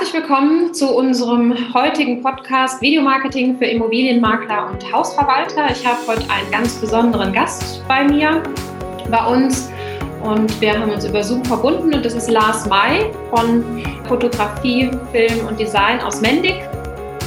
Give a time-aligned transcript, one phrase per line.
[0.00, 5.70] Herzlich willkommen zu unserem heutigen Podcast Videomarketing für Immobilienmakler und Hausverwalter.
[5.70, 8.42] Ich habe heute einen ganz besonderen Gast bei mir,
[9.10, 9.70] bei uns.
[10.22, 13.62] Und wir haben uns über Zoom verbunden und das ist Lars May von
[14.08, 16.54] Fotografie, Film und Design aus Mendig.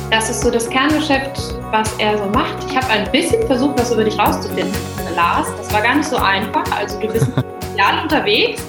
[0.10, 2.58] Das ist so das Kerngeschäft, was er so macht.
[2.68, 4.74] Ich habe ein bisschen versucht, was über dich rauszufinden,
[5.16, 5.48] Lars.
[5.58, 6.64] Das war gar nicht so einfach.
[6.76, 7.28] Also du bist
[7.76, 8.64] ideal unterwegs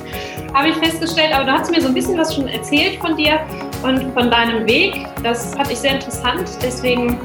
[0.55, 3.41] habe ich festgestellt, aber du hast mir so ein bisschen was schon erzählt von dir
[3.83, 5.07] und von deinem Weg.
[5.23, 6.49] Das fand ich sehr interessant.
[6.63, 7.19] Deswegen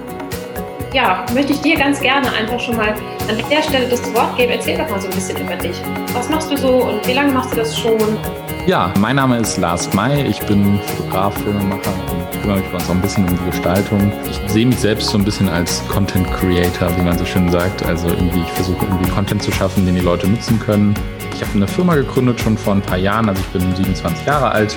[0.93, 4.53] ja, möchte ich dir ganz gerne einfach schon mal an der Stelle das Wort geben.
[4.53, 5.75] Erzähl doch mal so ein bisschen über dich.
[6.13, 8.17] Was machst du so und wie lange machst du das schon?
[8.65, 10.25] Ja, mein Name ist Lars May.
[10.27, 14.11] Ich bin Fotograf, Filmemacher und kümmere mich bei uns auch ein bisschen um die Gestaltung.
[14.29, 17.83] Ich sehe mich selbst so ein bisschen als Content Creator, wie man so schön sagt.
[17.85, 20.93] Also irgendwie, ich versuche irgendwie Content zu schaffen, den die Leute nutzen können.
[21.33, 24.51] Ich habe eine Firma gegründet schon vor ein paar Jahren, also ich bin 27 Jahre
[24.51, 24.75] alt,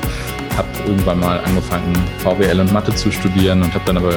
[0.56, 4.12] habe irgendwann mal angefangen, VWL und Mathe zu studieren und habe dann aber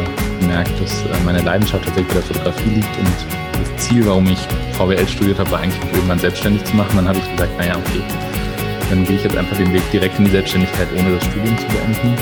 [0.45, 3.07] gemerkt, dass äh, meine Leidenschaft tatsächlich bei der Fotografie liegt und
[3.59, 4.39] das Ziel, warum ich
[4.77, 6.95] VWL studiert habe, war eigentlich irgendwann selbstständig zu machen.
[6.95, 8.01] Dann habe ich gesagt, naja, okay,
[8.89, 11.65] dann gehe ich jetzt einfach den Weg direkt in die Selbstständigkeit, ohne das Studium zu
[11.67, 12.13] beenden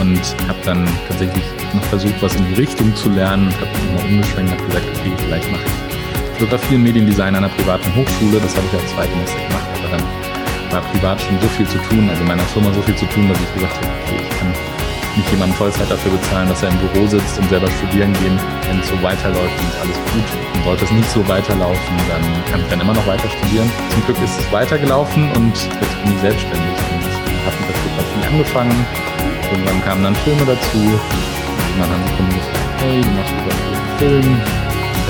[0.00, 4.08] und habe dann tatsächlich noch versucht, was in die Richtung zu lernen und habe immer
[4.08, 8.40] umgeschwenkt und habe gesagt, okay, vielleicht mache ich Fotografie und Mediendesign an einer privaten Hochschule.
[8.40, 12.08] Das habe ich als Zweitsemester gemacht, aber dann war privat schon so viel zu tun,
[12.08, 14.69] also in meiner Firma so viel zu tun, dass ich gesagt habe, okay, ich kann
[15.16, 18.38] nicht jemanden Vollzeit dafür bezahlen, dass er im Büro sitzt und selber studieren gehen.
[18.66, 20.28] Wenn es so weiterläuft, dann ist alles gut.
[20.54, 23.70] Und sollte es nicht so weiterlaufen, dann kann ich dann immer noch weiter studieren.
[23.90, 28.26] Zum Glück ist es weitergelaufen und jetzt bin ich selbstständig und habe mit der Fotografie
[28.26, 28.86] angefangen.
[29.50, 31.00] Irgendwann kamen dann Filme dazu.
[31.78, 33.34] Dann haben die Kunden gesagt, hey, du machst
[33.98, 34.40] Film,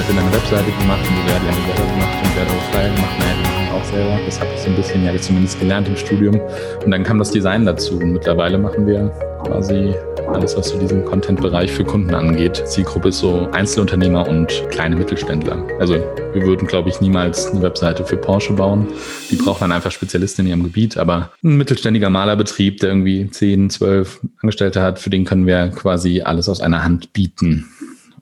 [0.08, 3.18] dann eine Webseite gemacht und wer die eine selber gemacht und wer auch Flyer gemacht,
[3.18, 4.18] naja, die machen auch selber.
[4.24, 6.40] Das habe ich so ein bisschen ja zumindest gelernt im Studium.
[6.84, 9.12] Und dann kam das Design dazu und mittlerweile machen wir
[9.44, 9.94] quasi
[10.28, 12.62] alles, was so diesen Content-Bereich für Kunden angeht.
[12.66, 15.64] Zielgruppe ist so Einzelunternehmer und kleine Mittelständler.
[15.78, 18.86] Also wir würden, glaube ich, niemals eine Webseite für Porsche bauen.
[19.30, 20.96] Die braucht dann einfach Spezialisten in ihrem Gebiet.
[20.96, 26.22] Aber ein mittelständiger Malerbetrieb, der irgendwie 10, 12 Angestellte hat, für den können wir quasi
[26.22, 27.66] alles aus einer Hand bieten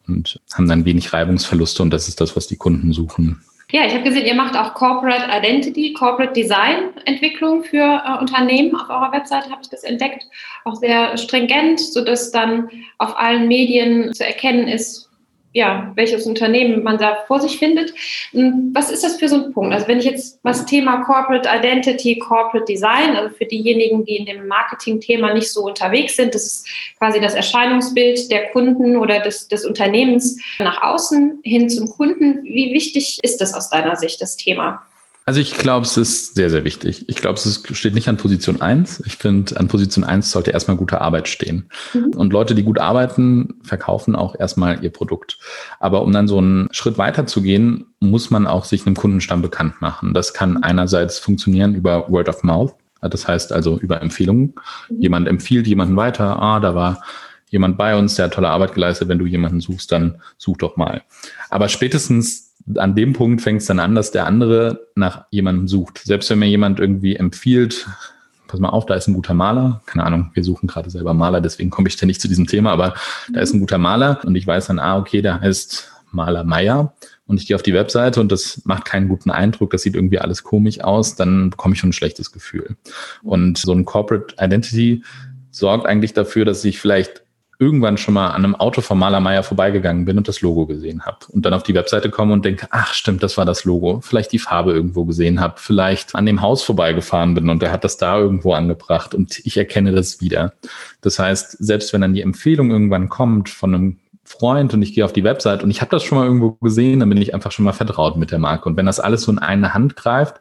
[0.08, 3.42] und haben dann wenig Reibungsverluste und das ist das, was die Kunden suchen.
[3.70, 8.74] Ja, ich habe gesehen, ihr macht auch Corporate Identity, Corporate Design Entwicklung für äh, Unternehmen.
[8.74, 10.26] Auf eurer Webseite habe ich das entdeckt.
[10.64, 15.07] Auch sehr stringent, sodass dann auf allen Medien zu erkennen ist,
[15.58, 17.92] ja, welches Unternehmen man da vor sich findet.
[18.30, 19.74] Hm, was ist das für so ein Punkt?
[19.74, 24.26] Also wenn ich jetzt das Thema Corporate Identity, Corporate Design, also für diejenigen, die in
[24.26, 26.68] dem Marketing-Thema nicht so unterwegs sind, das ist
[26.98, 32.44] quasi das Erscheinungsbild der Kunden oder des, des Unternehmens nach außen hin zum Kunden.
[32.44, 34.86] Wie wichtig ist das aus deiner Sicht, das Thema?
[35.28, 37.05] Also ich glaube, es ist sehr, sehr wichtig.
[37.06, 39.03] Ich glaube, es steht nicht an Position eins.
[39.05, 41.69] Ich finde, an Position eins sollte erstmal gute Arbeit stehen.
[41.93, 42.15] Mhm.
[42.16, 45.39] Und Leute, die gut arbeiten, verkaufen auch erstmal ihr Produkt.
[45.81, 49.43] Aber um dann so einen Schritt weiter zu gehen, muss man auch sich einem Kundenstamm
[49.43, 50.15] bekannt machen.
[50.15, 52.75] Das kann einerseits funktionieren über Word of Mouth.
[53.03, 54.55] Das heißt also über Empfehlungen.
[54.89, 55.03] Mhm.
[55.03, 56.41] Jemand empfiehlt jemanden weiter.
[56.41, 57.03] Ah, da war
[57.50, 59.09] jemand bei uns, der hat tolle Arbeit geleistet.
[59.09, 61.03] Wenn du jemanden suchst, dann such doch mal.
[61.50, 66.02] Aber spätestens an dem Punkt fängt es dann an, dass der andere nach jemandem sucht.
[66.04, 67.86] Selbst wenn mir jemand irgendwie empfiehlt,
[68.46, 69.82] pass mal auf, da ist ein guter Maler.
[69.86, 72.72] Keine Ahnung, wir suchen gerade selber Maler, deswegen komme ich da nicht zu diesem Thema,
[72.72, 72.94] aber
[73.32, 76.94] da ist ein guter Maler und ich weiß dann, ah, okay, der heißt Maler Meier
[77.26, 80.18] und ich gehe auf die Webseite und das macht keinen guten Eindruck, das sieht irgendwie
[80.18, 82.76] alles komisch aus, dann bekomme ich schon ein schlechtes Gefühl.
[83.22, 85.04] Und so ein Corporate Identity
[85.50, 87.22] sorgt eigentlich dafür, dass ich vielleicht
[87.60, 91.19] irgendwann schon mal an einem Auto von Malermeier vorbeigegangen bin und das Logo gesehen habe.
[91.30, 94.00] Und dann auf die Webseite komme und denke, ach stimmt, das war das Logo.
[94.00, 97.82] Vielleicht die Farbe irgendwo gesehen habe, vielleicht an dem Haus vorbeigefahren bin und der hat
[97.82, 100.52] das da irgendwo angebracht und ich erkenne das wieder.
[101.00, 105.04] Das heißt, selbst wenn dann die Empfehlung irgendwann kommt von einem Freund und ich gehe
[105.04, 107.50] auf die Website und ich habe das schon mal irgendwo gesehen, dann bin ich einfach
[107.50, 108.68] schon mal vertraut mit der Marke.
[108.68, 110.41] Und wenn das alles so in eine Hand greift,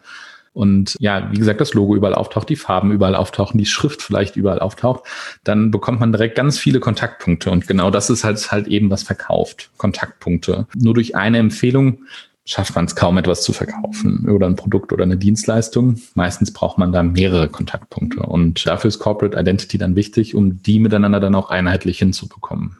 [0.58, 4.36] und ja, wie gesagt, das Logo überall auftaucht, die Farben überall auftauchen, die Schrift vielleicht
[4.36, 5.04] überall auftaucht,
[5.44, 7.52] dann bekommt man direkt ganz viele Kontaktpunkte.
[7.52, 9.70] Und genau das ist halt, halt eben was verkauft.
[9.78, 10.66] Kontaktpunkte.
[10.76, 12.00] Nur durch eine Empfehlung
[12.44, 16.02] schafft man es kaum etwas zu verkaufen oder ein Produkt oder eine Dienstleistung.
[16.16, 18.22] Meistens braucht man da mehrere Kontaktpunkte.
[18.22, 22.78] Und dafür ist Corporate Identity dann wichtig, um die miteinander dann auch einheitlich hinzubekommen.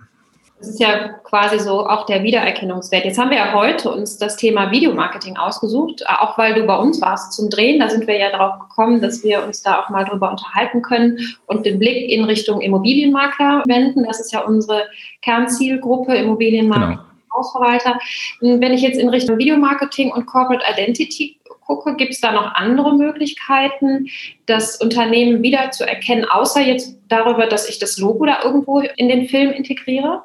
[0.60, 3.06] Das ist ja quasi so auch der Wiedererkennungswert.
[3.06, 7.00] Jetzt haben wir ja heute uns das Thema Videomarketing ausgesucht, auch weil du bei uns
[7.00, 7.80] warst zum Drehen.
[7.80, 11.20] Da sind wir ja darauf gekommen, dass wir uns da auch mal drüber unterhalten können
[11.46, 14.04] und den Blick in Richtung Immobilienmakler wenden.
[14.06, 14.88] Das ist ja unsere
[15.22, 16.88] Kernzielgruppe, Immobilienmakler.
[16.88, 17.02] Genau.
[17.38, 18.00] Hausverwalter.
[18.42, 21.38] Wenn ich jetzt in Richtung Videomarketing und Corporate Identity
[21.68, 24.08] gucke, gibt es da noch andere Möglichkeiten,
[24.48, 29.08] das Unternehmen wieder zu erkennen, außer jetzt darüber, dass ich das Logo da irgendwo in
[29.08, 30.24] den Film integriere?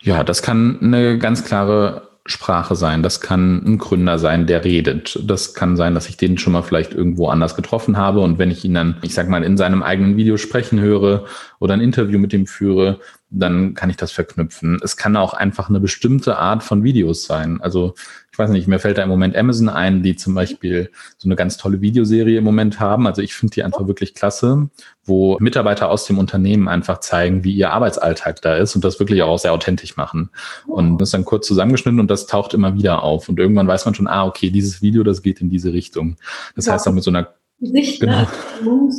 [0.00, 3.02] Ja, das kann eine ganz klare Sprache sein.
[3.02, 5.18] Das kann ein Gründer sein, der redet.
[5.24, 8.20] Das kann sein, dass ich den schon mal vielleicht irgendwo anders getroffen habe.
[8.20, 11.24] Und wenn ich ihn dann, ich sag mal, in seinem eigenen Video sprechen höre
[11.58, 14.80] oder ein Interview mit ihm führe, dann kann ich das verknüpfen.
[14.82, 17.60] Es kann auch einfach eine bestimmte Art von Videos sein.
[17.60, 17.94] Also
[18.40, 21.56] weiß nicht, mir fällt da im Moment Amazon ein, die zum Beispiel so eine ganz
[21.56, 23.06] tolle Videoserie im Moment haben.
[23.06, 24.68] Also ich finde die einfach wirklich klasse,
[25.04, 29.22] wo Mitarbeiter aus dem Unternehmen einfach zeigen, wie ihr Arbeitsalltag da ist und das wirklich
[29.22, 30.30] auch sehr authentisch machen.
[30.66, 33.28] Und das ist dann kurz zusammengeschnitten und das taucht immer wieder auf.
[33.28, 36.16] Und irgendwann weiß man schon, ah, okay, dieses Video, das geht in diese Richtung.
[36.56, 36.72] Das ja.
[36.72, 37.28] heißt auch mit so einer
[37.60, 38.22] Gesicht, genau.
[38.22, 38.28] ne?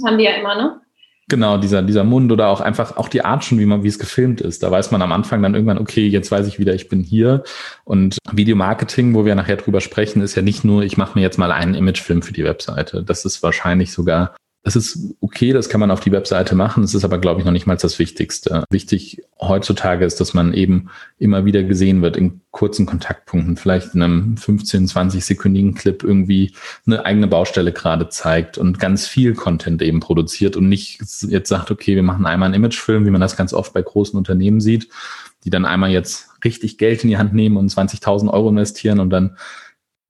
[0.05, 0.81] haben die ja immer, ne?
[1.31, 3.99] Genau, dieser, dieser Mund oder auch einfach auch die Art schon, wie man, wie es
[3.99, 4.63] gefilmt ist.
[4.63, 7.43] Da weiß man am Anfang dann irgendwann, okay, jetzt weiß ich wieder, ich bin hier.
[7.85, 11.37] Und Videomarketing, wo wir nachher drüber sprechen, ist ja nicht nur, ich mache mir jetzt
[11.37, 13.01] mal einen Imagefilm für die Webseite.
[13.01, 16.83] Das ist wahrscheinlich sogar das ist okay, das kann man auf die Webseite machen.
[16.83, 18.63] Es ist aber, glaube ich, noch nicht mal das Wichtigste.
[18.69, 24.03] Wichtig heutzutage ist, dass man eben immer wieder gesehen wird in kurzen Kontaktpunkten, vielleicht in
[24.03, 26.53] einem 15, 20 sekündigen Clip irgendwie
[26.85, 31.71] eine eigene Baustelle gerade zeigt und ganz viel Content eben produziert und nicht jetzt sagt,
[31.71, 34.89] okay, wir machen einmal einen Imagefilm, wie man das ganz oft bei großen Unternehmen sieht,
[35.43, 39.09] die dann einmal jetzt richtig Geld in die Hand nehmen und 20.000 Euro investieren und
[39.09, 39.37] dann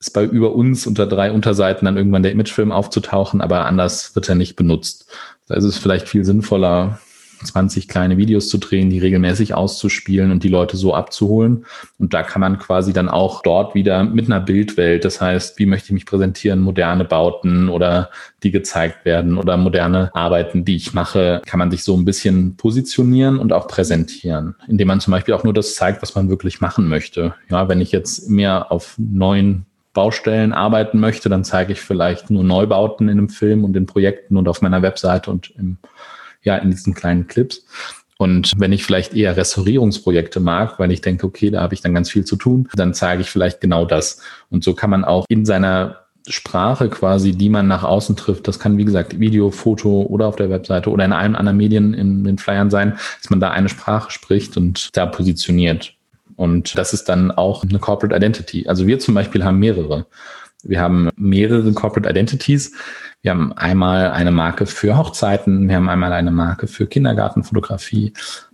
[0.02, 4.28] ist bei über uns unter drei Unterseiten dann irgendwann der Imagefilm aufzutauchen, aber anders wird
[4.28, 5.10] er nicht benutzt.
[5.48, 7.00] Da ist es vielleicht viel sinnvoller,
[7.44, 11.66] 20 kleine Videos zu drehen, die regelmäßig auszuspielen und die Leute so abzuholen.
[11.98, 15.66] Und da kann man quasi dann auch dort wieder mit einer Bildwelt, das heißt, wie
[15.66, 18.10] möchte ich mich präsentieren, moderne Bauten oder
[18.44, 22.58] die gezeigt werden oder moderne Arbeiten, die ich mache, kann man sich so ein bisschen
[22.58, 26.62] positionieren und auch präsentieren, indem man zum Beispiel auch nur das zeigt, was man wirklich
[26.62, 27.36] machen möchte.
[27.50, 32.44] Ja, wenn ich jetzt mehr auf neuen Baustellen arbeiten möchte, dann zeige ich vielleicht nur
[32.44, 35.78] Neubauten in einem Film und in Projekten und auf meiner Webseite und im,
[36.44, 37.66] ja, in diesen kleinen Clips.
[38.18, 41.96] Und wenn ich vielleicht eher Restaurierungsprojekte mag, weil ich denke, okay, da habe ich dann
[41.96, 44.22] ganz viel zu tun, dann zeige ich vielleicht genau das.
[44.50, 48.60] Und so kann man auch in seiner Sprache quasi, die man nach außen trifft, das
[48.60, 52.24] kann wie gesagt Video, Foto oder auf der Webseite oder in allen anderen Medien in
[52.24, 55.96] den Flyern sein, dass man da eine Sprache spricht und da positioniert.
[56.42, 58.68] Und das ist dann auch eine Corporate Identity.
[58.68, 60.08] Also wir zum Beispiel haben mehrere.
[60.64, 62.74] Wir haben mehrere Corporate Identities.
[63.22, 68.14] Wir haben einmal eine Marke für Hochzeiten, wir haben einmal eine Marke für Kindergartenfotografie,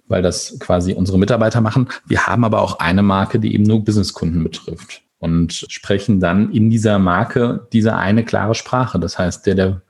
[0.10, 1.88] weil das quasi unsere Mitarbeiter machen.
[2.06, 6.70] Wir haben aber auch eine Marke, die eben nur Businesskunden betrifft und sprechen dann in
[6.70, 9.00] dieser Marke diese eine klare Sprache.
[9.00, 9.82] Das heißt, der, der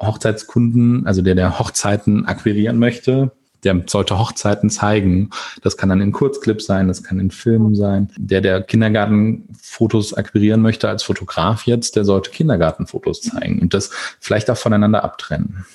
[0.00, 3.30] Hochzeitskunden, also der, der Hochzeiten akquirieren möchte,
[3.64, 5.30] der sollte Hochzeiten zeigen.
[5.62, 8.10] Das kann dann in Kurzclips sein, das kann in Filmen sein.
[8.16, 13.90] Der, der Kindergartenfotos akquirieren möchte als Fotograf jetzt, der sollte Kindergartenfotos zeigen und das
[14.20, 15.66] vielleicht auch voneinander abtrennen.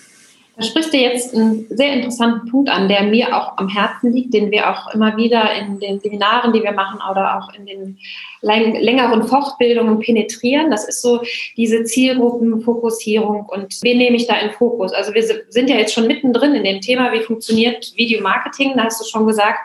[0.56, 4.36] Da sprichst du jetzt einen sehr interessanten Punkt an, der mir auch am Herzen liegt,
[4.36, 7.98] den wir auch immer wieder in den Seminaren, die wir machen oder auch in den
[8.42, 10.70] längeren Fortbildungen penetrieren.
[10.70, 11.22] Das ist so
[11.58, 14.94] diese Zielgruppenfokussierung und wen nehme ich da in Fokus?
[14.94, 18.74] Also wir sind ja jetzt schon mittendrin in dem Thema, wie funktioniert Videomarketing.
[18.78, 19.58] Da hast du schon gesagt,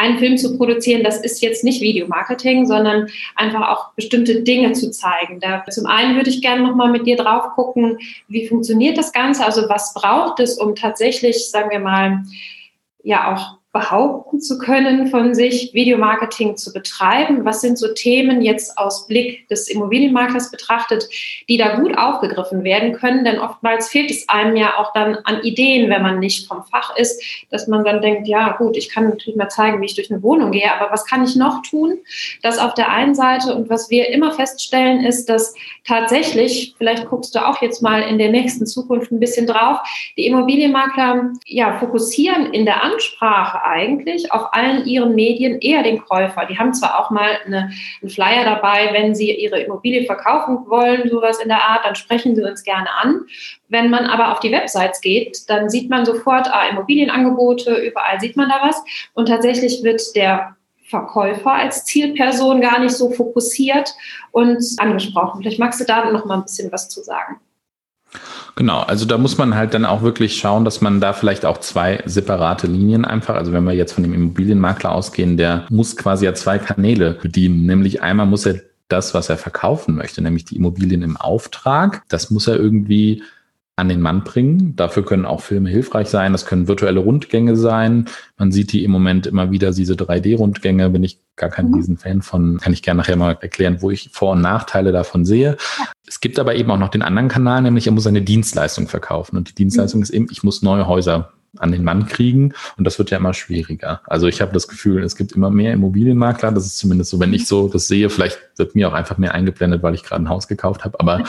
[0.00, 4.90] einen Film zu produzieren, das ist jetzt nicht Videomarketing, sondern einfach auch bestimmte Dinge zu
[4.90, 5.40] zeigen.
[5.40, 7.98] Da, zum einen würde ich gerne nochmal mit dir drauf gucken,
[8.28, 9.44] wie funktioniert das Ganze?
[9.44, 12.24] Also was braucht es, um tatsächlich, sagen wir mal,
[13.02, 17.44] ja auch behaupten zu können von sich, Videomarketing zu betreiben?
[17.44, 21.08] Was sind so Themen jetzt aus Blick des Immobilienmaklers betrachtet,
[21.48, 23.24] die da gut aufgegriffen werden können?
[23.24, 26.96] Denn oftmals fehlt es einem ja auch dann an Ideen, wenn man nicht vom Fach
[26.96, 30.10] ist, dass man dann denkt, ja gut, ich kann natürlich mal zeigen, wie ich durch
[30.10, 31.98] eine Wohnung gehe, aber was kann ich noch tun?
[32.42, 35.54] Das auf der einen Seite und was wir immer feststellen ist, dass
[35.86, 39.78] tatsächlich, vielleicht guckst du auch jetzt mal in der nächsten Zukunft ein bisschen drauf,
[40.16, 46.46] die Immobilienmakler ja fokussieren in der Ansprache eigentlich auf allen ihren Medien eher den Käufer.
[46.46, 51.08] Die haben zwar auch mal eine, einen Flyer dabei, wenn sie ihre Immobilie verkaufen wollen,
[51.08, 53.22] sowas in der Art, dann sprechen sie uns gerne an.
[53.68, 58.36] Wenn man aber auf die Websites geht, dann sieht man sofort ah, Immobilienangebote, überall sieht
[58.36, 58.82] man da was.
[59.14, 60.56] Und tatsächlich wird der
[60.90, 63.94] Verkäufer als Zielperson gar nicht so fokussiert
[64.32, 65.40] und angesprochen.
[65.40, 67.40] Vielleicht magst du da noch mal ein bisschen was zu sagen.
[68.56, 71.58] Genau, also da muss man halt dann auch wirklich schauen, dass man da vielleicht auch
[71.58, 76.24] zwei separate Linien einfach, also wenn wir jetzt von dem Immobilienmakler ausgehen, der muss quasi
[76.24, 77.66] ja zwei Kanäle bedienen.
[77.66, 82.30] Nämlich einmal muss er das, was er verkaufen möchte, nämlich die Immobilien im Auftrag, das
[82.30, 83.22] muss er irgendwie
[83.80, 84.76] an den Mann bringen.
[84.76, 86.32] Dafür können auch Filme hilfreich sein.
[86.32, 88.06] Das können virtuelle Rundgänge sein.
[88.36, 90.90] Man sieht die im Moment immer wieder, diese 3D-Rundgänge.
[90.90, 91.74] Bin ich gar kein mhm.
[91.74, 92.58] Riesenfan von.
[92.58, 95.56] Kann ich gerne nachher mal erklären, wo ich Vor- und Nachteile davon sehe.
[96.10, 99.36] Es gibt aber eben auch noch den anderen Kanal, nämlich er muss eine Dienstleistung verkaufen.
[99.36, 100.02] Und die Dienstleistung mhm.
[100.02, 102.52] ist eben, ich muss neue Häuser an den Mann kriegen.
[102.76, 104.02] Und das wird ja immer schwieriger.
[104.06, 106.52] Also ich habe das Gefühl, es gibt immer mehr Immobilienmakler.
[106.52, 108.08] Das ist zumindest so, wenn ich so das sehe.
[108.08, 111.00] Vielleicht wird mir auch einfach mehr eingeblendet, weil ich gerade ein Haus gekauft habe.
[111.00, 111.24] Aber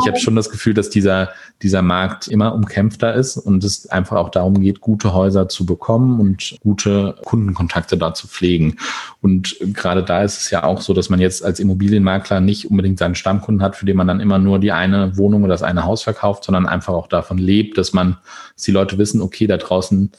[0.00, 1.30] ich habe schon das Gefühl, dass dieser,
[1.62, 6.20] dieser Markt immer umkämpfter ist und es einfach auch darum geht, gute Häuser zu bekommen
[6.20, 8.76] und gute Kundenkontakte da zu pflegen.
[9.20, 12.98] Und gerade da ist es ja auch so, dass man jetzt als Immobilienmakler nicht unbedingt
[12.98, 15.84] seinen Stammkunden hat, für den man dann immer nur die eine Wohnung oder das eine
[15.84, 18.18] Haus verkauft, sondern einfach auch davon lebt, dass man,
[18.56, 20.10] dass die Leute wissen, okay, da draußen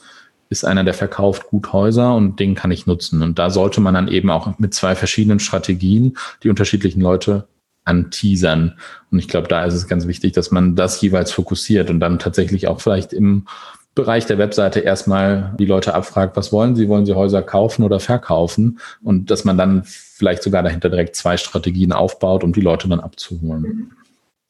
[0.50, 3.22] ist einer, der verkauft gut Häuser und den kann ich nutzen.
[3.22, 7.46] Und da sollte man dann eben auch mit zwei verschiedenen Strategien die unterschiedlichen Leute
[7.84, 8.78] anteasern.
[9.10, 12.18] Und ich glaube, da ist es ganz wichtig, dass man das jeweils fokussiert und dann
[12.18, 13.46] tatsächlich auch vielleicht im
[13.94, 16.88] Bereich der Webseite erstmal die Leute abfragt, was wollen sie?
[16.88, 18.78] Wollen sie Häuser kaufen oder verkaufen?
[19.02, 23.00] Und dass man dann vielleicht sogar dahinter direkt zwei Strategien aufbaut, um die Leute dann
[23.00, 23.92] abzuholen.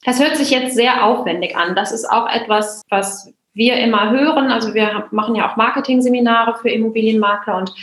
[0.05, 1.75] Das hört sich jetzt sehr aufwendig an.
[1.75, 4.49] Das ist auch etwas, was wir immer hören.
[4.49, 7.73] Also wir machen ja auch Marketing-Seminare für Immobilienmakler und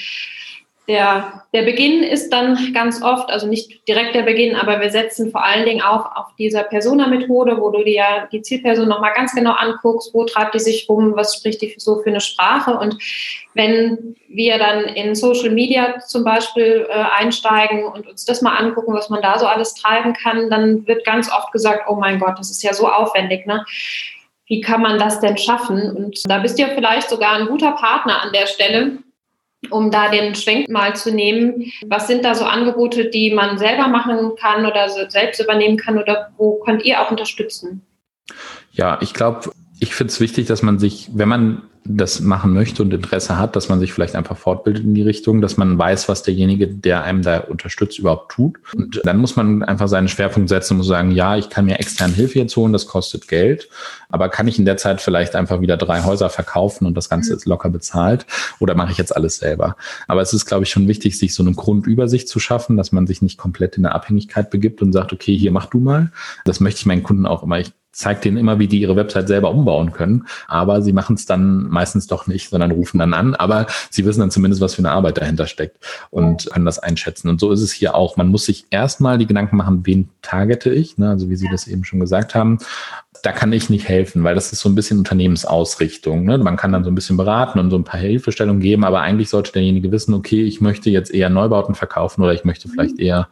[0.89, 5.33] der, der Beginn ist dann ganz oft, also nicht direkt der Beginn, aber wir setzen
[5.33, 9.51] vor allen Dingen auch auf dieser Persona-Methode, wo du dir die Zielperson nochmal ganz genau
[9.53, 12.79] anguckst, wo treibt die sich rum, was spricht die so für eine Sprache.
[12.79, 12.97] Und
[13.55, 18.95] wenn wir dann in Social Media zum Beispiel äh, einsteigen und uns das mal angucken,
[18.95, 22.39] was man da so alles treiben kann, dann wird ganz oft gesagt, oh mein Gott,
[22.39, 23.45] das ist ja so aufwendig.
[23.45, 23.65] Ne?
[24.47, 25.91] Wie kann man das denn schaffen?
[25.91, 28.99] Und da bist du ja vielleicht sogar ein guter Partner an der Stelle,
[29.71, 31.73] um da den Schwenk mal zu nehmen.
[31.87, 36.33] Was sind da so Angebote, die man selber machen kann oder selbst übernehmen kann oder
[36.37, 37.85] wo könnt ihr auch unterstützen?
[38.73, 42.83] Ja, ich glaube, ich finde es wichtig, dass man sich, wenn man das machen möchte
[42.83, 46.09] und Interesse hat, dass man sich vielleicht einfach fortbildet in die Richtung, dass man weiß,
[46.09, 48.57] was derjenige, der einem da unterstützt, überhaupt tut.
[48.75, 51.79] Und dann muss man einfach seinen Schwerpunkt setzen und muss sagen, ja, ich kann mir
[51.79, 53.69] externe Hilfe jetzt holen, das kostet Geld,
[54.09, 57.35] aber kann ich in der Zeit vielleicht einfach wieder drei Häuser verkaufen und das Ganze
[57.35, 58.27] ist locker bezahlt
[58.59, 59.77] oder mache ich jetzt alles selber?
[60.09, 63.07] Aber es ist, glaube ich, schon wichtig, sich so eine Grundübersicht zu schaffen, dass man
[63.07, 66.11] sich nicht komplett in eine Abhängigkeit begibt und sagt, okay, hier mach du mal.
[66.45, 67.61] Das möchte ich meinen Kunden auch immer.
[67.61, 70.27] Ich zeigt denen immer, wie die ihre Website selber umbauen können.
[70.49, 73.35] Aber sie machen es dann meistens doch nicht, sondern rufen dann an.
[73.35, 75.79] Aber sie wissen dann zumindest, was für eine Arbeit dahinter steckt
[76.11, 77.29] und können das einschätzen.
[77.29, 78.17] Und so ist es hier auch.
[78.17, 81.11] Man muss sich erstmal die Gedanken machen, wen targete ich, ne?
[81.11, 82.59] also wie Sie das eben schon gesagt haben
[83.23, 86.25] da kann ich nicht helfen, weil das ist so ein bisschen Unternehmensausrichtung.
[86.25, 86.39] Ne?
[86.39, 89.29] Man kann dann so ein bisschen beraten und so ein paar Hilfestellungen geben, aber eigentlich
[89.29, 93.29] sollte derjenige wissen, okay, ich möchte jetzt eher Neubauten verkaufen oder ich möchte vielleicht eher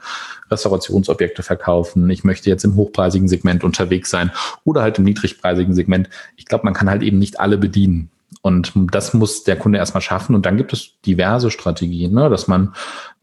[0.50, 2.08] Restaurationsobjekte verkaufen.
[2.10, 4.30] Ich möchte jetzt im hochpreisigen Segment unterwegs sein
[4.64, 6.08] oder halt im niedrigpreisigen Segment.
[6.36, 8.10] Ich glaube, man kann halt eben nicht alle bedienen.
[8.42, 10.34] Und das muss der Kunde erstmal schaffen.
[10.34, 12.28] Und dann gibt es diverse Strategien, ne?
[12.28, 12.74] dass man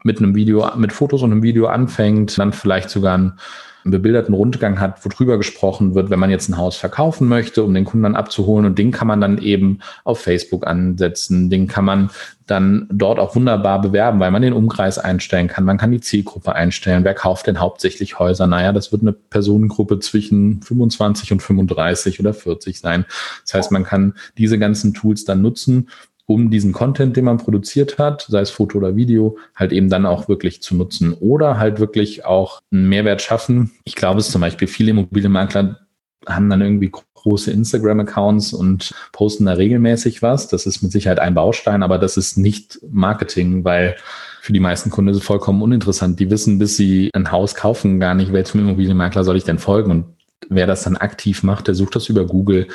[0.04, 3.34] mit einem Video, mit Fotos und einem Video anfängt, dann vielleicht sogar ein
[3.84, 7.64] einen bebilderten Rundgang hat, wo drüber gesprochen wird, wenn man jetzt ein Haus verkaufen möchte,
[7.64, 8.66] um den Kunden dann abzuholen.
[8.66, 11.50] Und den kann man dann eben auf Facebook ansetzen.
[11.50, 12.10] Den kann man
[12.46, 15.64] dann dort auch wunderbar bewerben, weil man den Umkreis einstellen kann.
[15.64, 17.04] Man kann die Zielgruppe einstellen.
[17.04, 18.46] Wer kauft denn hauptsächlich Häuser?
[18.46, 23.06] Naja, das wird eine Personengruppe zwischen 25 und 35 oder 40 sein.
[23.46, 25.90] Das heißt, man kann diese ganzen Tools dann nutzen,
[26.26, 30.06] um diesen Content, den man produziert hat, sei es Foto oder Video, halt eben dann
[30.06, 33.72] auch wirklich zu nutzen oder halt wirklich auch einen Mehrwert schaffen.
[33.84, 35.80] Ich glaube, es zum Beispiel viele Immobilienmakler
[36.28, 40.48] haben dann irgendwie große Instagram-Accounts und posten da regelmäßig was.
[40.48, 43.96] Das ist mit Sicherheit ein Baustein, aber das ist nicht Marketing, weil
[44.42, 46.20] für die meisten Kunden ist es vollkommen uninteressant.
[46.20, 49.92] Die wissen, bis sie ein Haus kaufen, gar nicht, welchem Immobilienmakler soll ich denn folgen
[49.92, 50.06] und
[50.50, 52.68] wer das dann aktiv macht, der sucht das über Google.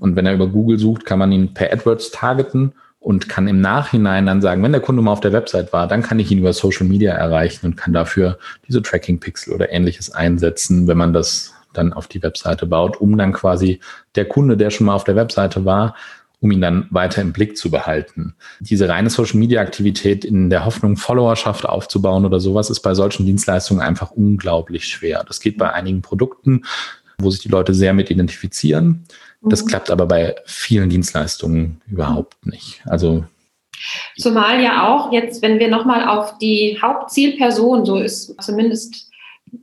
[0.00, 3.60] Und wenn er über Google sucht, kann man ihn per AdWords targeten und kann im
[3.60, 6.38] Nachhinein dann sagen, wenn der Kunde mal auf der Website war, dann kann ich ihn
[6.38, 11.52] über Social Media erreichen und kann dafür diese Tracking-Pixel oder ähnliches einsetzen, wenn man das
[11.72, 13.80] dann auf die Webseite baut, um dann quasi
[14.14, 15.96] der Kunde, der schon mal auf der Webseite war,
[16.40, 18.34] um ihn dann weiter im Blick zu behalten.
[18.60, 24.10] Diese reine Social-Media-Aktivität in der Hoffnung, Followerschaft aufzubauen oder sowas, ist bei solchen Dienstleistungen einfach
[24.12, 25.24] unglaublich schwer.
[25.26, 26.62] Das geht bei einigen Produkten,
[27.18, 29.04] wo sich die Leute sehr mit identifizieren.
[29.44, 29.68] Das mhm.
[29.68, 32.82] klappt aber bei vielen Dienstleistungen überhaupt nicht.
[32.86, 33.24] Also
[34.16, 39.10] Zumal ja auch jetzt, wenn wir nochmal auf die Hauptzielperson, so ist zumindest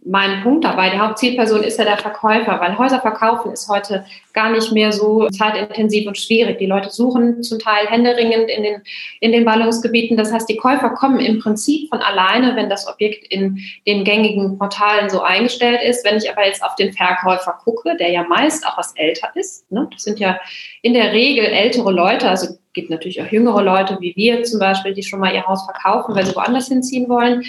[0.06, 0.92] mein Punkt dabei.
[0.92, 5.28] Die Hauptzielperson ist ja der Verkäufer, weil Häuser verkaufen ist heute gar nicht mehr so
[5.30, 6.60] zeitintensiv und schwierig.
[6.60, 8.82] Die Leute suchen zum Teil händeringend in den,
[9.20, 10.16] in den Ballungsgebieten.
[10.16, 14.60] Das heißt, die Käufer kommen im Prinzip von alleine, wenn das Objekt in den gängigen
[14.60, 16.06] Portalen so eingestellt ist.
[16.06, 19.72] Wenn ich aber jetzt auf den Verkäufer gucke, der ja meist auch was älter ist,
[19.72, 19.88] ne?
[19.92, 20.40] das sind ja
[20.84, 24.94] in der Regel ältere Leute, also gibt natürlich auch jüngere Leute wie wir zum Beispiel,
[24.94, 27.44] die schon mal ihr Haus verkaufen, weil sie woanders hinziehen wollen.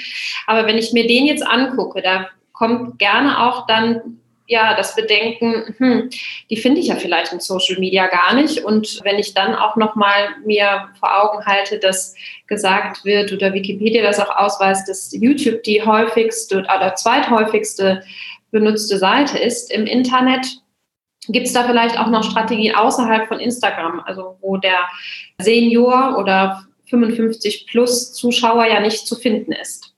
[0.46, 4.18] Aber wenn ich mir den jetzt angucke, da kommt gerne auch dann
[4.50, 6.10] ja das Bedenken, hm,
[6.50, 8.64] die finde ich ja vielleicht in Social Media gar nicht.
[8.64, 12.14] Und wenn ich dann auch nochmal mir vor Augen halte, dass
[12.48, 18.02] gesagt wird oder Wikipedia das auch ausweist, dass YouTube die häufigste oder zweithäufigste
[18.50, 20.60] benutzte Seite ist im Internet,
[21.28, 24.88] Gibt es da vielleicht auch noch Strategien außerhalb von Instagram, also wo der
[25.38, 29.89] Senior oder 55 plus Zuschauer ja nicht zu finden ist?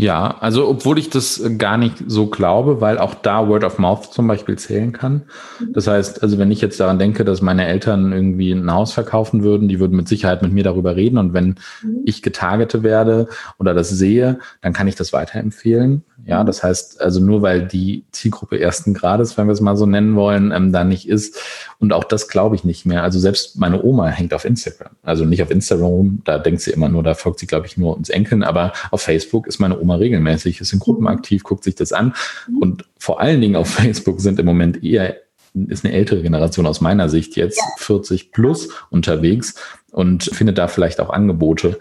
[0.00, 4.14] Ja, also obwohl ich das gar nicht so glaube, weil auch da Word of Mouth
[4.14, 5.24] zum Beispiel zählen kann.
[5.60, 5.74] Mhm.
[5.74, 9.42] Das heißt, also wenn ich jetzt daran denke, dass meine Eltern irgendwie ein Haus verkaufen
[9.42, 12.00] würden, die würden mit Sicherheit mit mir darüber reden und wenn mhm.
[12.06, 13.28] ich getargete werde
[13.58, 16.02] oder das sehe, dann kann ich das weiterempfehlen.
[16.24, 16.46] Ja, mhm.
[16.46, 20.16] das heißt, also nur weil die Zielgruppe ersten Grades, wenn wir es mal so nennen
[20.16, 21.38] wollen, ähm, da nicht ist.
[21.80, 23.02] Und auch das glaube ich nicht mehr.
[23.02, 24.92] Also selbst meine Oma hängt auf Instagram.
[25.02, 27.96] Also nicht auf Instagram, da denkt sie immer nur, da folgt sie, glaube ich, nur
[27.96, 31.08] uns Enkeln, aber auf Facebook ist meine Oma regelmäßig, ist in Gruppen mhm.
[31.08, 32.14] aktiv, guckt sich das an.
[32.60, 35.16] Und vor allen Dingen auf Facebook sind im Moment eher
[35.54, 37.64] ist eine ältere Generation aus meiner Sicht jetzt ja.
[37.78, 39.54] 40 plus unterwegs
[39.92, 41.78] und findet da vielleicht auch Angebote.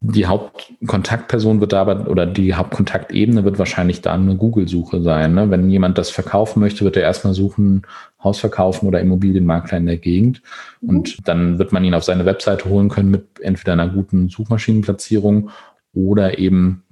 [0.00, 5.34] Die Hauptkontaktperson wird dabei oder die Hauptkontaktebene wird wahrscheinlich da eine Google-Suche sein.
[5.34, 5.50] Ne?
[5.50, 7.82] Wenn jemand das verkaufen möchte, wird er erstmal suchen,
[8.22, 10.42] Haus verkaufen oder Immobilienmakler in der Gegend.
[10.80, 10.88] Mhm.
[10.88, 15.50] Und dann wird man ihn auf seine Webseite holen können mit entweder einer guten Suchmaschinenplatzierung
[15.92, 16.83] oder eben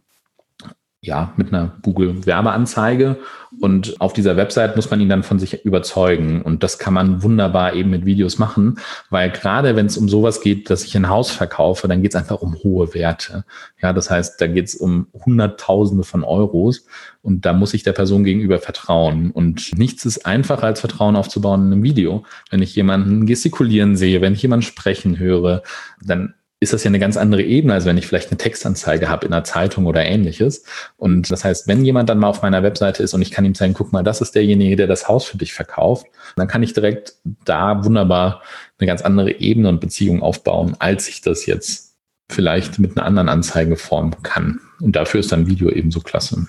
[1.04, 3.18] ja, mit einer Google-Werbeanzeige.
[3.60, 6.42] Und auf dieser Website muss man ihn dann von sich überzeugen.
[6.42, 8.78] Und das kann man wunderbar eben mit Videos machen,
[9.10, 12.20] weil gerade wenn es um sowas geht, dass ich ein Haus verkaufe, dann geht es
[12.20, 13.44] einfach um hohe Werte.
[13.82, 16.86] Ja, das heißt, da geht es um Hunderttausende von Euros.
[17.20, 19.32] Und da muss ich der Person gegenüber vertrauen.
[19.32, 22.24] Und nichts ist einfacher als Vertrauen aufzubauen in einem Video.
[22.50, 25.62] Wenn ich jemanden gestikulieren sehe, wenn ich jemanden sprechen höre,
[26.00, 29.26] dann ist das ja eine ganz andere Ebene, als wenn ich vielleicht eine Textanzeige habe
[29.26, 30.64] in einer Zeitung oder ähnliches.
[30.96, 33.56] Und das heißt, wenn jemand dann mal auf meiner Webseite ist und ich kann ihm
[33.56, 36.72] zeigen, guck mal, das ist derjenige, der das Haus für dich verkauft, dann kann ich
[36.72, 37.14] direkt
[37.44, 38.42] da wunderbar
[38.78, 41.96] eine ganz andere Ebene und Beziehung aufbauen, als ich das jetzt
[42.30, 44.60] vielleicht mit einer anderen Anzeige formen kann.
[44.80, 46.46] Und dafür ist dann Video ebenso klasse.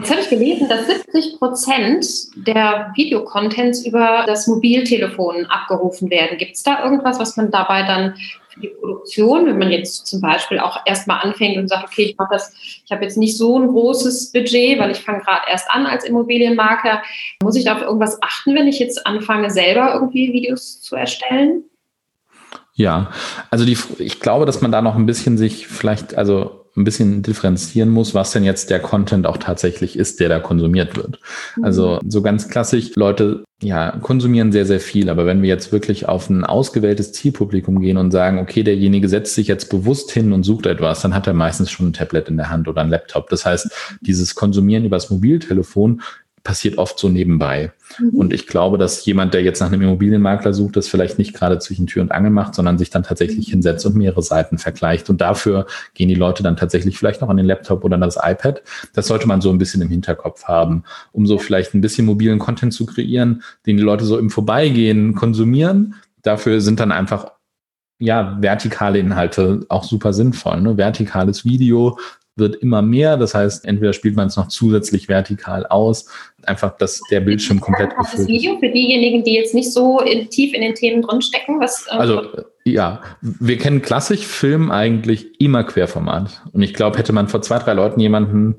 [0.00, 6.38] Jetzt habe ich gelesen, dass 70 Prozent der Videocontents über das Mobiltelefon abgerufen werden.
[6.38, 8.14] Gibt es da irgendwas, was man dabei dann
[8.48, 12.16] für die Produktion, wenn man jetzt zum Beispiel auch erstmal anfängt und sagt, okay, ich
[12.16, 15.70] mache das, ich habe jetzt nicht so ein großes Budget, weil ich fange gerade erst
[15.70, 17.02] an als Immobilienmakler,
[17.42, 21.64] muss ich da auf irgendwas achten, wenn ich jetzt anfange, selber irgendwie Videos zu erstellen?
[22.72, 23.10] Ja,
[23.50, 27.22] also die, ich glaube, dass man da noch ein bisschen sich vielleicht, also ein bisschen
[27.22, 31.18] differenzieren muss, was denn jetzt der Content auch tatsächlich ist, der da konsumiert wird.
[31.56, 31.64] Mhm.
[31.64, 35.10] Also so ganz klassisch, Leute ja, konsumieren sehr, sehr viel.
[35.10, 39.34] Aber wenn wir jetzt wirklich auf ein ausgewähltes Zielpublikum gehen und sagen, okay, derjenige setzt
[39.34, 42.38] sich jetzt bewusst hin und sucht etwas, dann hat er meistens schon ein Tablet in
[42.38, 43.28] der Hand oder ein Laptop.
[43.28, 46.00] Das heißt, dieses Konsumieren übers Mobiltelefon
[46.42, 47.72] passiert oft so nebenbei.
[47.98, 48.10] Mhm.
[48.10, 51.58] Und ich glaube, dass jemand, der jetzt nach einem Immobilienmakler sucht, das vielleicht nicht gerade
[51.58, 53.52] zwischen Tür und Angel macht, sondern sich dann tatsächlich mhm.
[53.52, 55.10] hinsetzt und mehrere Seiten vergleicht.
[55.10, 58.16] Und dafür gehen die Leute dann tatsächlich vielleicht noch an den Laptop oder an das
[58.16, 58.62] iPad.
[58.94, 62.38] Das sollte man so ein bisschen im Hinterkopf haben, um so vielleicht ein bisschen mobilen
[62.38, 65.94] Content zu kreieren, den die Leute so im Vorbeigehen konsumieren.
[66.22, 67.32] Dafür sind dann einfach
[68.00, 70.62] ja, vertikale Inhalte auch super sinnvoll.
[70.62, 70.76] Ne?
[70.78, 71.98] Vertikales Video,
[72.40, 73.16] wird immer mehr.
[73.16, 76.06] Das heißt, entweder spielt man es noch zusätzlich vertikal aus,
[76.42, 78.28] einfach, dass der Bildschirm komplett gefüllt ist.
[78.28, 81.60] Video für diejenigen, die jetzt nicht so in, tief in den Themen drinstecken?
[81.60, 82.22] Was, äh, also
[82.64, 86.42] ja, wir kennen klassisch Film eigentlich immer Querformat.
[86.52, 88.56] Und ich glaube, hätte man vor zwei, drei Leuten jemanden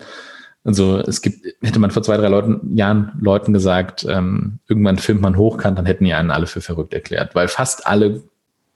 [0.64, 5.22] also es gibt, hätte man vor zwei, drei Leuten, Jahren Leuten gesagt, ähm, irgendwann filmt
[5.22, 8.22] man hochkant, dann hätten die einen alle für verrückt erklärt, weil fast alle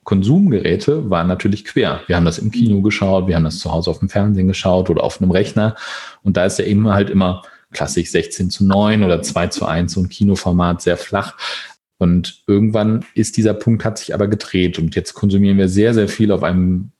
[0.05, 2.01] Konsumgeräte waren natürlich quer.
[2.07, 4.89] Wir haben das im Kino geschaut, wir haben das zu Hause auf dem Fernsehen geschaut
[4.89, 5.75] oder auf einem Rechner.
[6.23, 7.41] Und da ist ja eben halt immer
[7.71, 11.35] klassisch 16 zu 9 oder 2 zu 1, so ein Kinoformat sehr flach.
[11.97, 14.77] Und irgendwann ist dieser Punkt, hat sich aber gedreht.
[14.79, 16.91] Und jetzt konsumieren wir sehr, sehr viel auf einem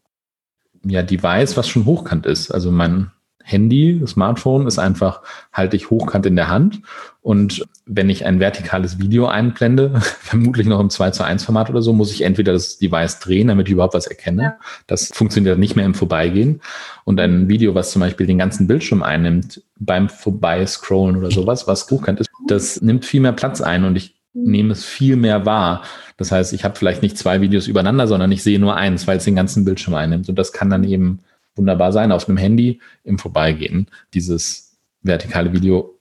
[0.84, 2.52] ja, Device, was schon hochkant ist.
[2.52, 3.12] Also mein
[3.48, 5.22] Handy, Smartphone ist einfach,
[5.54, 6.82] halte ich hochkant in der Hand.
[7.22, 11.84] Und wenn ich ein vertikales Video einblende, vermutlich noch im 2 zu 1 Format oder
[11.84, 14.56] so, muss ich entweder das Device drehen, damit ich überhaupt was erkenne.
[14.88, 16.62] Das funktioniert nicht mehr im Vorbeigehen.
[17.04, 21.90] Und ein Video, was zum Beispiel den ganzen Bildschirm einnimmt, beim Vorbeiscrollen oder sowas, was
[21.90, 25.84] hochkant ist, das nimmt viel mehr Platz ein und ich nehme es viel mehr wahr.
[26.18, 29.18] Das heißt, ich habe vielleicht nicht zwei Videos übereinander, sondern ich sehe nur eins, weil
[29.18, 30.30] es den ganzen Bildschirm einnimmt.
[30.30, 31.20] Und das kann dann eben
[31.56, 35.98] wunderbar sein, auf einem Handy im Vorbeigehen dieses vertikale Video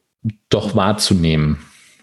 [0.48, 1.58] doch wahrzunehmen.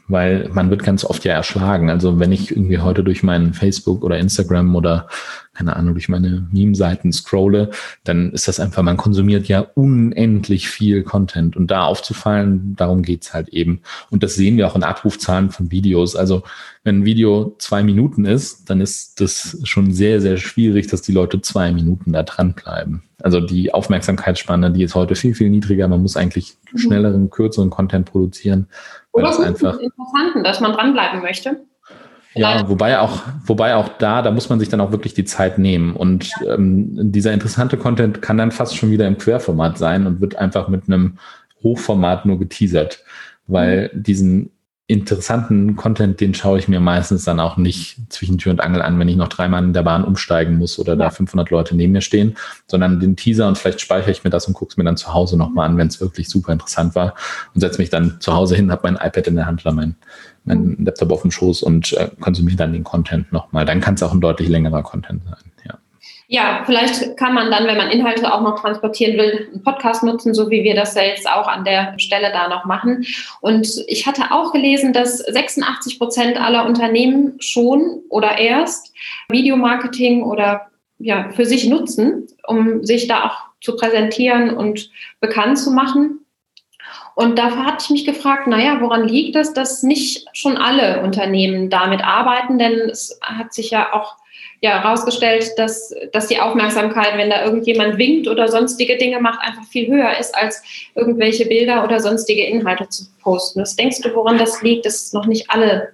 [0.07, 1.89] Weil man wird ganz oft ja erschlagen.
[1.89, 5.07] Also wenn ich irgendwie heute durch meinen Facebook oder Instagram oder
[5.53, 7.71] keine Ahnung, durch meine Meme-Seiten scrolle,
[8.03, 11.57] dann ist das einfach, man konsumiert ja unendlich viel Content.
[11.57, 13.81] Und da aufzufallen, darum geht's halt eben.
[14.09, 16.15] Und das sehen wir auch in Abrufzahlen von Videos.
[16.15, 16.43] Also
[16.83, 21.11] wenn ein Video zwei Minuten ist, dann ist das schon sehr, sehr schwierig, dass die
[21.11, 23.03] Leute zwei Minuten da dranbleiben.
[23.21, 25.87] Also die Aufmerksamkeitsspanne, die ist heute viel, viel niedriger.
[25.87, 26.77] Man muss eigentlich mhm.
[26.77, 28.67] schnelleren, kürzeren Content produzieren.
[29.11, 31.61] Oder es einfach interessanten, dass man dranbleiben möchte.
[32.33, 35.57] Ja, wobei auch, wobei auch da, da muss man sich dann auch wirklich die Zeit
[35.57, 35.95] nehmen.
[35.95, 40.35] Und ähm, dieser interessante Content kann dann fast schon wieder im Querformat sein und wird
[40.35, 41.17] einfach mit einem
[41.61, 43.03] Hochformat nur geteasert.
[43.47, 44.03] Weil mhm.
[44.03, 44.51] diesen
[44.91, 48.99] interessanten Content, den schaue ich mir meistens dann auch nicht zwischen Tür und Angel an,
[48.99, 50.99] wenn ich noch dreimal in der Bahn umsteigen muss oder ja.
[50.99, 52.35] da 500 Leute neben mir stehen,
[52.67, 55.13] sondern den Teaser und vielleicht speichere ich mir das und gucke es mir dann zu
[55.13, 57.15] Hause nochmal an, wenn es wirklich super interessant war
[57.53, 59.95] und setze mich dann zu Hause hin, habe mein iPad in der Hand oder mein,
[60.43, 63.65] mein Laptop auf dem Schoß und äh, konsumiere dann den Content nochmal.
[63.65, 65.51] Dann kann es auch ein deutlich längerer Content sein.
[65.65, 65.77] Ja.
[66.33, 70.33] Ja, vielleicht kann man dann, wenn man Inhalte auch noch transportieren will, einen Podcast nutzen,
[70.33, 73.05] so wie wir das jetzt auch an der Stelle da noch machen.
[73.41, 78.93] Und ich hatte auch gelesen, dass 86 Prozent aller Unternehmen schon oder erst
[79.27, 84.89] Videomarketing oder ja, für sich nutzen, um sich da auch zu präsentieren und
[85.19, 86.25] bekannt zu machen.
[87.13, 91.69] Und dafür hatte ich mich gefragt, naja, woran liegt es, dass nicht schon alle Unternehmen
[91.69, 92.57] damit arbeiten?
[92.57, 94.15] Denn es hat sich ja auch
[94.61, 99.63] ja, herausgestellt, dass, dass die Aufmerksamkeit, wenn da irgendjemand winkt oder sonstige Dinge macht, einfach
[99.65, 100.61] viel höher ist, als
[100.93, 103.61] irgendwelche Bilder oder sonstige Inhalte zu posten.
[103.61, 105.93] Was denkst du, woran das liegt, dass noch nicht alle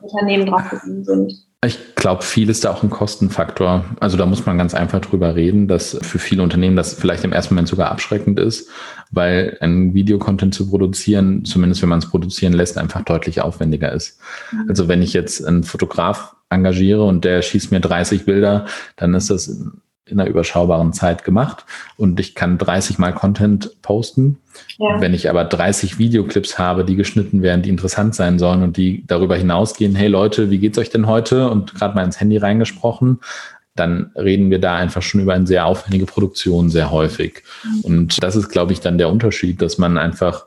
[0.00, 0.62] Unternehmen drauf
[1.04, 1.46] sind?
[1.64, 3.84] Ich glaube, viel ist da auch ein Kostenfaktor.
[3.98, 7.32] Also da muss man ganz einfach drüber reden, dass für viele Unternehmen das vielleicht im
[7.32, 8.70] ersten Moment sogar abschreckend ist,
[9.10, 14.18] weil ein Videocontent zu produzieren, zumindest wenn man es produzieren lässt, einfach deutlich aufwendiger ist.
[14.52, 14.66] Mhm.
[14.68, 19.30] Also wenn ich jetzt einen Fotograf engagiere und der schießt mir 30 Bilder, dann ist
[19.30, 19.48] das
[20.08, 21.64] in einer überschaubaren Zeit gemacht
[21.96, 24.38] und ich kann 30 Mal Content posten.
[24.78, 25.00] Ja.
[25.00, 29.04] Wenn ich aber 30 Videoclips habe, die geschnitten werden, die interessant sein sollen und die
[29.06, 31.50] darüber hinausgehen, hey Leute, wie geht's euch denn heute?
[31.50, 33.18] Und gerade mal ins Handy reingesprochen,
[33.74, 37.42] dann reden wir da einfach schon über eine sehr aufwendige Produktion sehr häufig.
[37.64, 37.80] Mhm.
[37.82, 40.46] Und das ist, glaube ich, dann der Unterschied, dass man einfach,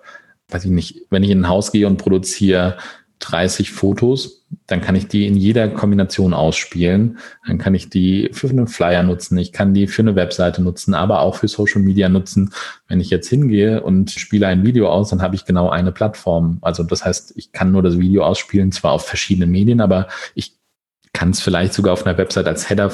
[0.49, 2.77] weiß ich nicht, wenn ich in ein Haus gehe und produziere
[3.19, 7.19] 30 Fotos, dann kann ich die in jeder Kombination ausspielen.
[7.45, 10.93] Dann kann ich die für einen Flyer nutzen, ich kann die für eine Webseite nutzen,
[10.93, 12.53] aber auch für Social Media nutzen.
[12.87, 16.59] Wenn ich jetzt hingehe und spiele ein Video aus, dann habe ich genau eine Plattform.
[16.61, 20.55] Also das heißt, ich kann nur das Video ausspielen, zwar auf verschiedenen Medien, aber ich
[21.13, 22.91] kann es vielleicht sogar auf einer Website als Header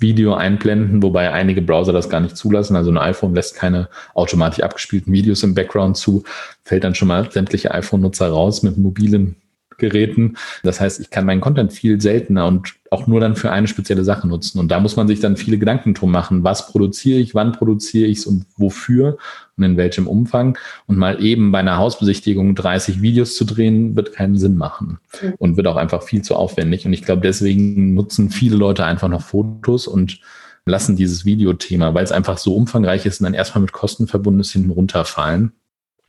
[0.00, 2.74] Video einblenden, wobei einige Browser das gar nicht zulassen.
[2.74, 6.24] Also ein iPhone lässt keine automatisch abgespielten Videos im Background zu,
[6.64, 9.36] fällt dann schon mal sämtliche iPhone-Nutzer raus mit mobilen
[9.78, 10.36] Geräten.
[10.62, 14.04] Das heißt, ich kann meinen Content viel seltener und auch nur dann für eine spezielle
[14.04, 14.58] Sache nutzen.
[14.58, 16.44] Und da muss man sich dann viele Gedanken drum machen.
[16.44, 19.18] Was produziere ich, wann produziere ich es und wofür
[19.56, 20.56] und in welchem Umfang?
[20.86, 24.98] Und mal eben bei einer Hausbesichtigung 30 Videos zu drehen, wird keinen Sinn machen
[25.38, 26.86] und wird auch einfach viel zu aufwendig.
[26.86, 30.20] Und ich glaube, deswegen nutzen viele Leute einfach noch Fotos und
[30.66, 34.40] lassen dieses Videothema, weil es einfach so umfangreich ist und dann erstmal mit Kosten verbunden
[34.40, 35.52] ist, hinten runterfallen.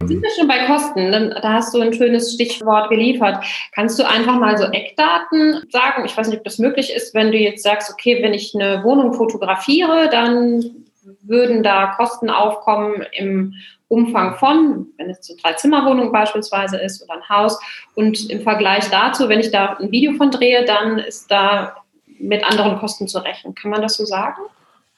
[0.04, 1.12] Sind wir schon bei Kosten?
[1.12, 3.44] Da hast du ein schönes Stichwort geliefert.
[3.74, 6.04] Kannst du einfach mal so Eckdaten sagen?
[6.06, 8.84] Ich weiß nicht, ob das möglich ist, wenn du jetzt sagst, okay, wenn ich eine
[8.84, 10.86] Wohnung fotografiere, dann
[11.22, 13.54] würden da Kosten aufkommen im
[13.88, 17.60] Umfang von, wenn es eine Drei-Zimmer-Wohnung beispielsweise ist oder ein Haus.
[17.96, 21.78] Und im Vergleich dazu, wenn ich da ein Video von drehe, dann ist da
[22.20, 23.56] mit anderen Kosten zu rechnen.
[23.56, 24.42] Kann man das so sagen?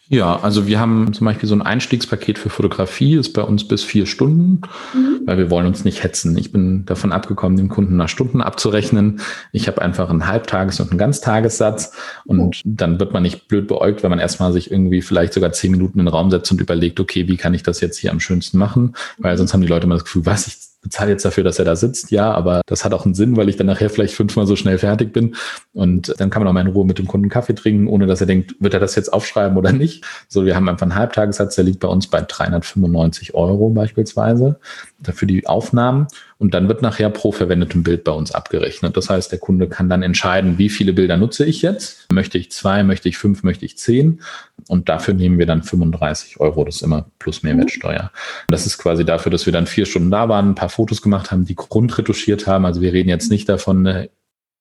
[0.10, 3.84] Ja, also wir haben zum Beispiel so ein Einstiegspaket für Fotografie, ist bei uns bis
[3.84, 4.62] vier Stunden,
[4.94, 5.22] mhm.
[5.26, 6.38] weil wir wollen uns nicht hetzen.
[6.38, 9.20] Ich bin davon abgekommen, dem Kunden nach Stunden abzurechnen.
[9.52, 11.92] Ich habe einfach einen Halbtages- und einen Ganztagessatz
[12.26, 12.76] und mhm.
[12.78, 16.00] dann wird man nicht blöd beäugt, wenn man erstmal sich irgendwie vielleicht sogar zehn Minuten
[16.00, 18.58] in den Raum setzt und überlegt, okay, wie kann ich das jetzt hier am schönsten
[18.58, 18.96] machen?
[19.18, 21.66] Weil sonst haben die Leute immer das Gefühl, was, ich bezahle jetzt dafür, dass er
[21.66, 24.46] da sitzt, ja, aber das hat auch einen Sinn, weil ich dann nachher vielleicht fünfmal
[24.46, 25.36] so schnell fertig bin.
[25.74, 28.22] Und dann kann man auch mal in Ruhe mit dem Kunden Kaffee trinken, ohne dass
[28.22, 30.06] er denkt, wird er das jetzt aufschreiben oder nicht.
[30.28, 34.60] So, wir haben einfach einen Halbtagessatz, der liegt bei uns bei 395 Euro beispielsweise
[35.04, 36.08] für die Aufnahmen.
[36.40, 38.96] Und dann wird nachher pro verwendetem Bild bei uns abgerechnet.
[38.96, 42.12] Das heißt, der Kunde kann dann entscheiden, wie viele Bilder nutze ich jetzt?
[42.12, 44.22] Möchte ich zwei, möchte ich fünf, möchte ich zehn?
[44.68, 46.64] Und dafür nehmen wir dann 35 Euro.
[46.64, 48.12] Das ist immer plus Mehrwertsteuer.
[48.50, 51.32] Das ist quasi dafür, dass wir dann vier Stunden da waren, ein paar Fotos gemacht
[51.32, 52.66] haben, die grundretuschiert haben.
[52.66, 54.10] Also wir reden jetzt nicht davon, eine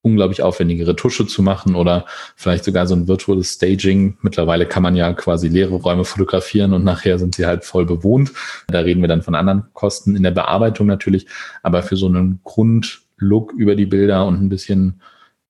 [0.07, 4.17] unglaublich aufwendige Retusche zu machen oder vielleicht sogar so ein virtuelles Staging.
[4.23, 8.31] Mittlerweile kann man ja quasi leere Räume fotografieren und nachher sind sie halt voll bewohnt.
[8.69, 11.27] Da reden wir dann von anderen Kosten in der Bearbeitung natürlich,
[11.65, 15.01] aber für so einen Grundlook über die Bilder und ein bisschen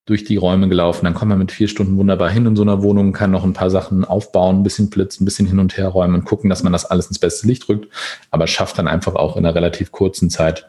[0.06, 1.04] durch die Räume gelaufen.
[1.04, 3.52] Dann kommt man mit vier Stunden wunderbar hin in so einer Wohnung, kann noch ein
[3.52, 6.62] paar Sachen aufbauen, ein bisschen blitzen, ein bisschen hin und her räumen und gucken, dass
[6.62, 7.92] man das alles ins beste Licht rückt,
[8.30, 10.66] aber schafft dann einfach auch in einer relativ kurzen Zeit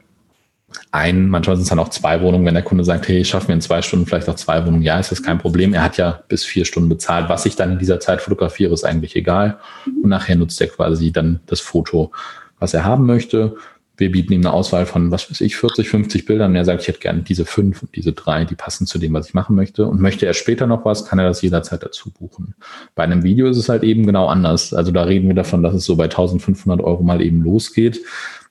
[0.92, 3.48] ein, manchmal sind es dann auch zwei Wohnungen, wenn der Kunde sagt, hey, ich schaffe
[3.48, 5.74] mir in zwei Stunden vielleicht auch zwei Wohnungen, ja, ist das kein Problem.
[5.74, 7.30] Er hat ja bis vier Stunden bezahlt.
[7.30, 9.60] Was ich dann in dieser Zeit fotografiere, ist eigentlich egal.
[9.86, 12.12] Und nachher nutzt er quasi dann das Foto,
[12.60, 13.56] was er haben möchte.
[13.98, 16.52] Wir bieten ihm eine Auswahl von, was weiß ich, 40, 50 Bildern.
[16.52, 19.14] Und er sagt, ich hätte gerne diese fünf und diese drei, die passen zu dem,
[19.14, 19.88] was ich machen möchte.
[19.88, 22.56] Und möchte er später noch was, kann er das jederzeit dazu buchen.
[22.96, 24.74] Bei einem Video ist es halt eben genau anders.
[24.74, 28.02] Also da reden wir davon, dass es so bei 1500 Euro mal eben losgeht.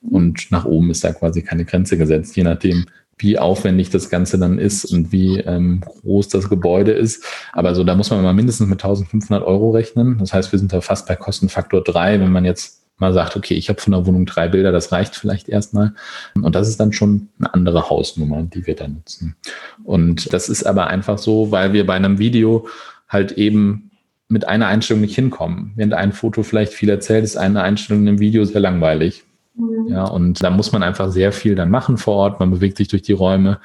[0.03, 2.87] Und nach oben ist da quasi keine Grenze gesetzt, je nachdem,
[3.19, 7.25] wie aufwendig das Ganze dann ist und wie ähm, groß das Gebäude ist.
[7.53, 10.19] Aber so, da muss man mal mindestens mit 1500 Euro rechnen.
[10.19, 13.55] Das heißt, wir sind da fast bei Kostenfaktor drei, wenn man jetzt mal sagt, okay,
[13.55, 15.93] ich habe von der Wohnung drei Bilder, das reicht vielleicht erstmal.
[16.35, 19.37] Und das ist dann schon eine andere Hausnummer, die wir da nutzen.
[19.85, 22.67] Und das ist aber einfach so, weil wir bei einem Video
[23.09, 23.91] halt eben
[24.29, 25.73] mit einer Einstellung nicht hinkommen.
[25.77, 29.25] Während ein Foto vielleicht viel erzählt, ist eine Einstellung im Video sehr langweilig.
[29.57, 29.89] Mhm.
[29.89, 32.41] Ja, und da muss man einfach sehr viel dann machen vor Ort.
[32.41, 33.59] Man bewegt sich durch die Räume.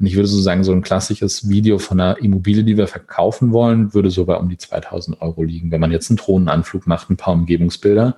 [0.00, 3.52] Und ich würde so sagen, so ein klassisches Video von einer Immobilie, die wir verkaufen
[3.52, 5.70] wollen, würde so bei um die 2000 Euro liegen.
[5.70, 8.16] Wenn man jetzt einen Drohnenanflug macht, ein paar Umgebungsbilder.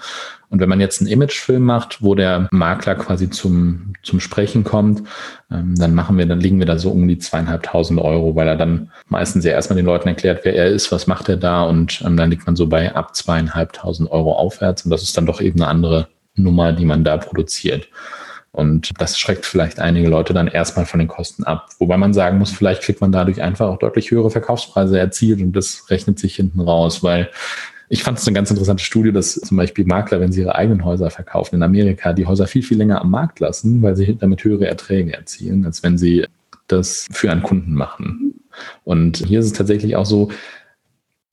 [0.50, 5.02] Und wenn man jetzt einen Imagefilm macht, wo der Makler quasi zum, zum Sprechen kommt,
[5.50, 8.56] ähm, dann machen wir, dann liegen wir da so um die zweieinhalbtausend Euro, weil er
[8.56, 12.02] dann meistens ja erstmal den Leuten erklärt, wer er ist, was macht er da und
[12.06, 15.42] ähm, dann liegt man so bei ab zweieinhalbtausend Euro aufwärts und das ist dann doch
[15.42, 17.88] eben eine andere Nummer, die man da produziert.
[18.52, 21.68] Und das schreckt vielleicht einige Leute dann erstmal von den Kosten ab.
[21.78, 25.52] Wobei man sagen muss, vielleicht kriegt man dadurch einfach auch deutlich höhere Verkaufspreise erzielt und
[25.52, 27.30] das rechnet sich hinten raus, weil
[27.90, 30.84] ich fand es eine ganz interessante Studie, dass zum Beispiel Makler, wenn sie ihre eigenen
[30.84, 34.44] Häuser verkaufen in Amerika, die Häuser viel, viel länger am Markt lassen, weil sie damit
[34.44, 36.26] höhere Erträge erzielen, als wenn sie
[36.66, 38.34] das für einen Kunden machen.
[38.84, 40.30] Und hier ist es tatsächlich auch so,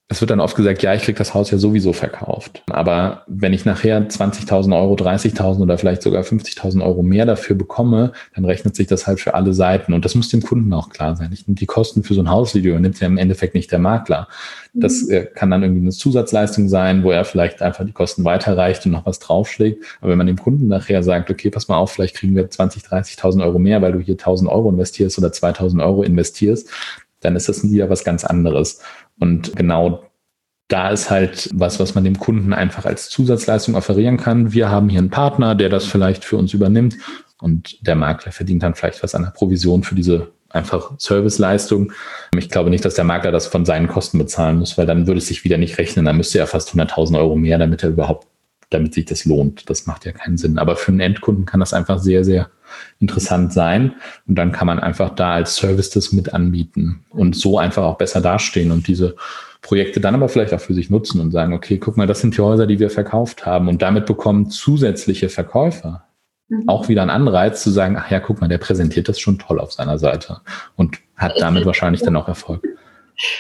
[0.08, 2.62] es wird dann oft gesagt, ja, ich krieg das Haus ja sowieso verkauft.
[2.70, 8.12] Aber wenn ich nachher 20.000 Euro, 30.000 oder vielleicht sogar 50.000 Euro mehr dafür bekomme,
[8.36, 9.94] dann rechnet sich das halt für alle Seiten.
[9.94, 11.32] Und das muss dem Kunden auch klar sein.
[11.34, 14.28] Ich die Kosten für so ein Hausvideo nimmt ja im Endeffekt nicht der Makler.
[14.74, 15.12] Das mhm.
[15.12, 18.92] äh, kann dann irgendwie eine Zusatzleistung sein, wo er vielleicht einfach die Kosten weiterreicht und
[18.92, 19.84] noch was draufschlägt.
[20.02, 22.84] Aber wenn man dem Kunden nachher sagt, okay, pass mal auf, vielleicht kriegen wir 20,
[22.84, 26.70] 30.000 Euro mehr, weil du hier 1.000 Euro investierst oder 2.000 Euro investierst,
[27.22, 28.82] dann ist das wieder was ganz anderes.
[29.20, 30.04] Und genau
[30.68, 34.54] da ist halt was, was man dem Kunden einfach als Zusatzleistung offerieren kann.
[34.54, 36.98] Wir haben hier einen Partner, der das vielleicht für uns übernimmt
[37.40, 41.92] und der Makler verdient dann vielleicht was an der Provision für diese einfach Serviceleistung.
[42.38, 45.20] Ich glaube nicht, dass der Makler das von seinen Kosten bezahlen muss, weil dann würde
[45.20, 46.06] es sich wieder nicht rechnen.
[46.06, 48.28] Dann müsste er fast 100.000 Euro mehr, damit er überhaupt,
[48.70, 49.70] damit sich das lohnt.
[49.70, 50.58] Das macht ja keinen Sinn.
[50.58, 52.50] Aber für einen Endkunden kann das einfach sehr, sehr
[53.00, 53.96] interessant sein.
[54.28, 57.98] Und dann kann man einfach da als Service das mit anbieten und so einfach auch
[57.98, 59.16] besser dastehen und diese
[59.62, 62.38] Projekte dann aber vielleicht auch für sich nutzen und sagen, okay, guck mal, das sind
[62.38, 63.68] die Häuser, die wir verkauft haben.
[63.68, 66.06] Und damit bekommen zusätzliche Verkäufer
[66.50, 66.70] mhm.
[66.70, 69.60] auch wieder einen Anreiz zu sagen, ach ja, guck mal, der präsentiert das schon toll
[69.60, 70.42] auf seiner Seite
[70.76, 72.64] und hat damit wahrscheinlich dann auch Erfolg.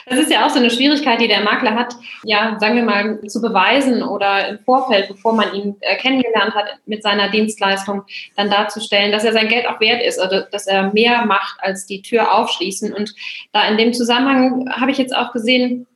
[0.06, 3.20] Das ist ja auch so eine Schwierigkeit, die der Makler hat, ja, sagen wir mal,
[3.28, 8.04] zu beweisen oder im Vorfeld, bevor man ihn äh, kennengelernt hat, mit seiner Dienstleistung
[8.36, 11.86] dann darzustellen, dass er sein Geld auch wert ist oder dass er mehr macht als
[11.86, 12.94] die Tür aufschließen.
[12.94, 13.14] Und
[13.52, 15.88] da in dem Zusammenhang habe ich jetzt auch gesehen,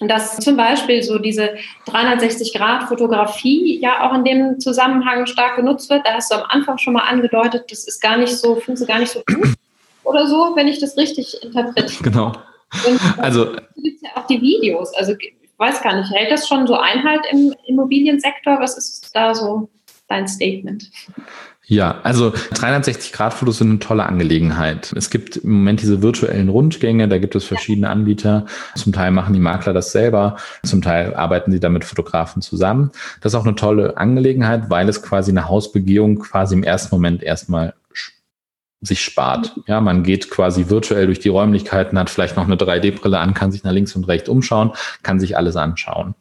[0.00, 1.54] dass zum Beispiel so diese
[1.86, 6.04] 360-Grad-Fotografie ja auch in dem Zusammenhang stark genutzt wird.
[6.04, 8.88] Da hast du am Anfang schon mal angedeutet, das ist gar nicht so, findest du
[8.88, 9.54] gar nicht so gut
[10.02, 12.02] oder so, wenn ich das richtig interpretiere.
[12.02, 12.32] Genau.
[12.86, 14.94] Und also gibt ja auch die Videos.
[14.94, 18.58] Also ich weiß gar nicht, hält das schon so Einhalt im Immobiliensektor?
[18.60, 19.68] Was ist da so
[20.08, 20.90] dein Statement?
[21.66, 24.92] Ja, also 360-Grad-Fotos sind eine tolle Angelegenheit.
[24.96, 28.44] Es gibt im Moment diese virtuellen Rundgänge, da gibt es verschiedene Anbieter.
[28.74, 32.90] Zum Teil machen die Makler das selber, zum Teil arbeiten sie da mit Fotografen zusammen.
[33.22, 37.22] Das ist auch eine tolle Angelegenheit, weil es quasi eine Hausbegehung quasi im ersten Moment
[37.22, 37.72] erstmal
[38.84, 39.58] sich spart.
[39.66, 43.50] Ja, man geht quasi virtuell durch die Räumlichkeiten, hat vielleicht noch eine 3D-Brille an, kann
[43.50, 46.14] sich nach links und rechts umschauen, kann sich alles anschauen.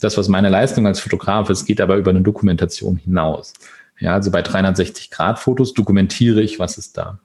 [0.00, 3.52] Das, was meine Leistung als Fotograf ist, geht aber über eine Dokumentation hinaus.
[3.98, 7.18] Ja, also bei 360-Grad-Fotos dokumentiere ich, was ist da.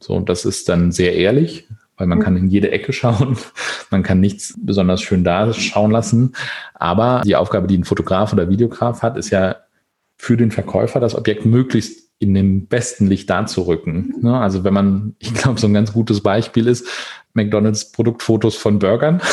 [0.00, 3.36] So, und das ist dann sehr ehrlich, weil man kann in jede Ecke schauen.
[3.90, 6.32] Man kann nichts besonders schön da schauen lassen.
[6.74, 9.56] Aber die Aufgabe, die ein Fotograf oder Videograf hat, ist ja
[10.16, 14.14] für den Verkäufer das Objekt möglichst in dem besten Licht darzurücken.
[14.20, 14.38] Ne?
[14.38, 16.86] Also wenn man, ich glaube, so ein ganz gutes Beispiel ist,
[17.34, 19.20] McDonalds Produktfotos von Burgern.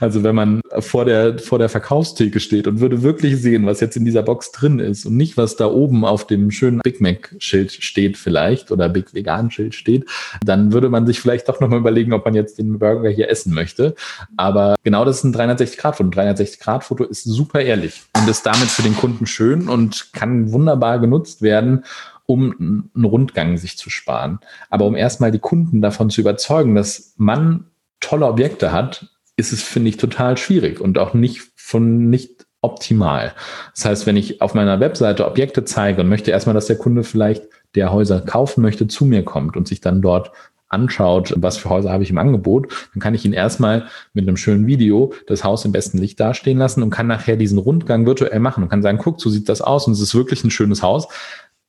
[0.00, 3.96] Also wenn man vor der, vor der Verkaufstheke steht und würde wirklich sehen, was jetzt
[3.96, 7.34] in dieser Box drin ist und nicht, was da oben auf dem schönen Big Mac
[7.38, 10.08] Schild steht vielleicht oder Big Vegan Schild steht,
[10.44, 13.52] dann würde man sich vielleicht doch nochmal überlegen, ob man jetzt den Burger hier essen
[13.52, 13.94] möchte.
[14.36, 16.08] Aber genau das ist ein 360 Grad Foto.
[16.08, 20.12] Ein 360 Grad Foto ist super ehrlich und ist damit für den Kunden schön und
[20.12, 21.84] kann wunderbar genutzt werden,
[22.26, 24.38] um einen Rundgang sich zu sparen.
[24.70, 27.66] Aber um erstmal die Kunden davon zu überzeugen, dass man
[28.00, 33.32] tolle Objekte hat, ist es, finde ich, total schwierig und auch nicht von nicht optimal.
[33.74, 37.02] Das heißt, wenn ich auf meiner Webseite Objekte zeige und möchte erstmal, dass der Kunde
[37.02, 40.30] vielleicht, der Häuser kaufen möchte, zu mir kommt und sich dann dort
[40.72, 44.36] anschaut, was für Häuser habe ich im Angebot, dann kann ich ihn erstmal mit einem
[44.36, 48.40] schönen Video das Haus im besten Licht dastehen lassen und kann nachher diesen Rundgang virtuell
[48.40, 50.82] machen und kann sagen, guck, so sieht das aus und es ist wirklich ein schönes
[50.82, 51.08] Haus.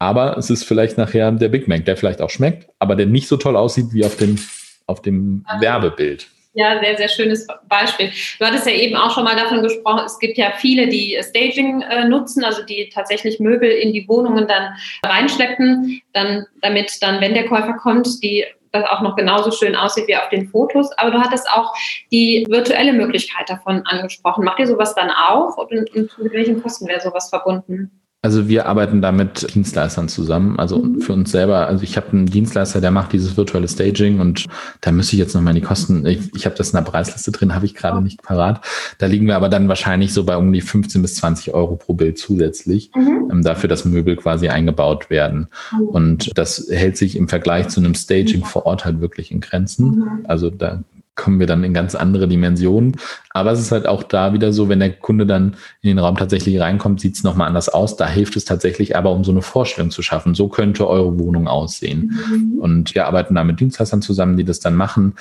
[0.04, 3.30] Aber es ist vielleicht nachher der Big Mac, der vielleicht auch schmeckt, aber der nicht
[3.30, 4.38] so toll aussieht wie auf dem,
[4.86, 6.28] auf dem Werbebild.
[6.56, 8.12] Ja, sehr, sehr schönes Beispiel.
[8.38, 11.82] Du hattest ja eben auch schon mal davon gesprochen, es gibt ja viele, die Staging
[11.84, 14.74] äh, nutzen, also die tatsächlich Möbel in die Wohnungen dann
[15.06, 20.08] reinschleppen, dann, damit dann, wenn der Käufer kommt, die das auch noch genauso schön aussieht
[20.08, 20.92] wie auf den Fotos.
[20.98, 21.74] Aber du hattest auch
[22.12, 24.44] die virtuelle Möglichkeit davon angesprochen.
[24.44, 28.03] Macht ihr sowas dann auch und, und mit welchen Kosten wäre sowas verbunden?
[28.24, 30.58] Also wir arbeiten da mit Dienstleistern zusammen.
[30.58, 31.02] Also mhm.
[31.02, 34.46] für uns selber, also ich habe einen Dienstleister, der macht dieses virtuelle Staging und
[34.80, 37.34] da müsste ich jetzt nochmal in die Kosten, ich, ich habe das in der Preisliste
[37.34, 38.64] drin, habe ich gerade nicht parat.
[38.98, 41.96] Da liegen wir aber dann wahrscheinlich so bei um die 15 bis 20 Euro pro
[41.96, 43.30] Bild zusätzlich, mhm.
[43.30, 45.50] ähm, dafür, dass Möbel quasi eingebaut werden.
[45.74, 45.88] Mhm.
[45.88, 49.98] Und das hält sich im Vergleich zu einem Staging vor Ort halt wirklich in Grenzen.
[49.98, 50.26] Mhm.
[50.30, 50.82] Also da
[51.16, 52.98] kommen wir dann in ganz andere Dimensionen.
[53.32, 56.18] Aber es ist halt auch da wieder so, wenn der Kunde dann in den Raum
[56.18, 57.98] tatsächlich reinkommt, sieht es nochmal anders aus.
[57.98, 60.36] Da hilft es tatsächlich aber, um so eine Vorstellung zu schaffen.
[60.36, 62.20] So könnte eure Wohnung aussehen.
[62.30, 62.60] Mhm.
[62.60, 65.14] Und wir arbeiten da mit Dienstleistern zusammen, die das dann machen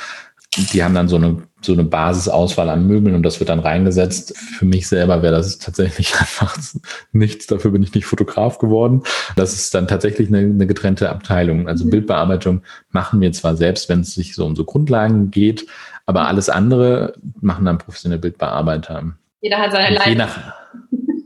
[0.57, 4.37] die haben dann so eine, so eine Basisauswahl an Möbeln und das wird dann reingesetzt.
[4.37, 6.57] Für mich selber wäre das tatsächlich einfach
[7.13, 7.47] nichts.
[7.47, 9.03] Dafür bin ich nicht Fotograf geworden.
[9.37, 11.69] Das ist dann tatsächlich eine, eine getrennte Abteilung.
[11.69, 11.91] Also mhm.
[11.91, 15.67] Bildbearbeitung machen wir zwar selbst, wenn es sich so um so Grundlagen geht,
[16.07, 19.15] aber alles andere machen dann professionelle Bildbearbeiter.
[19.41, 20.41] Jeder hat seine Leidenschaft.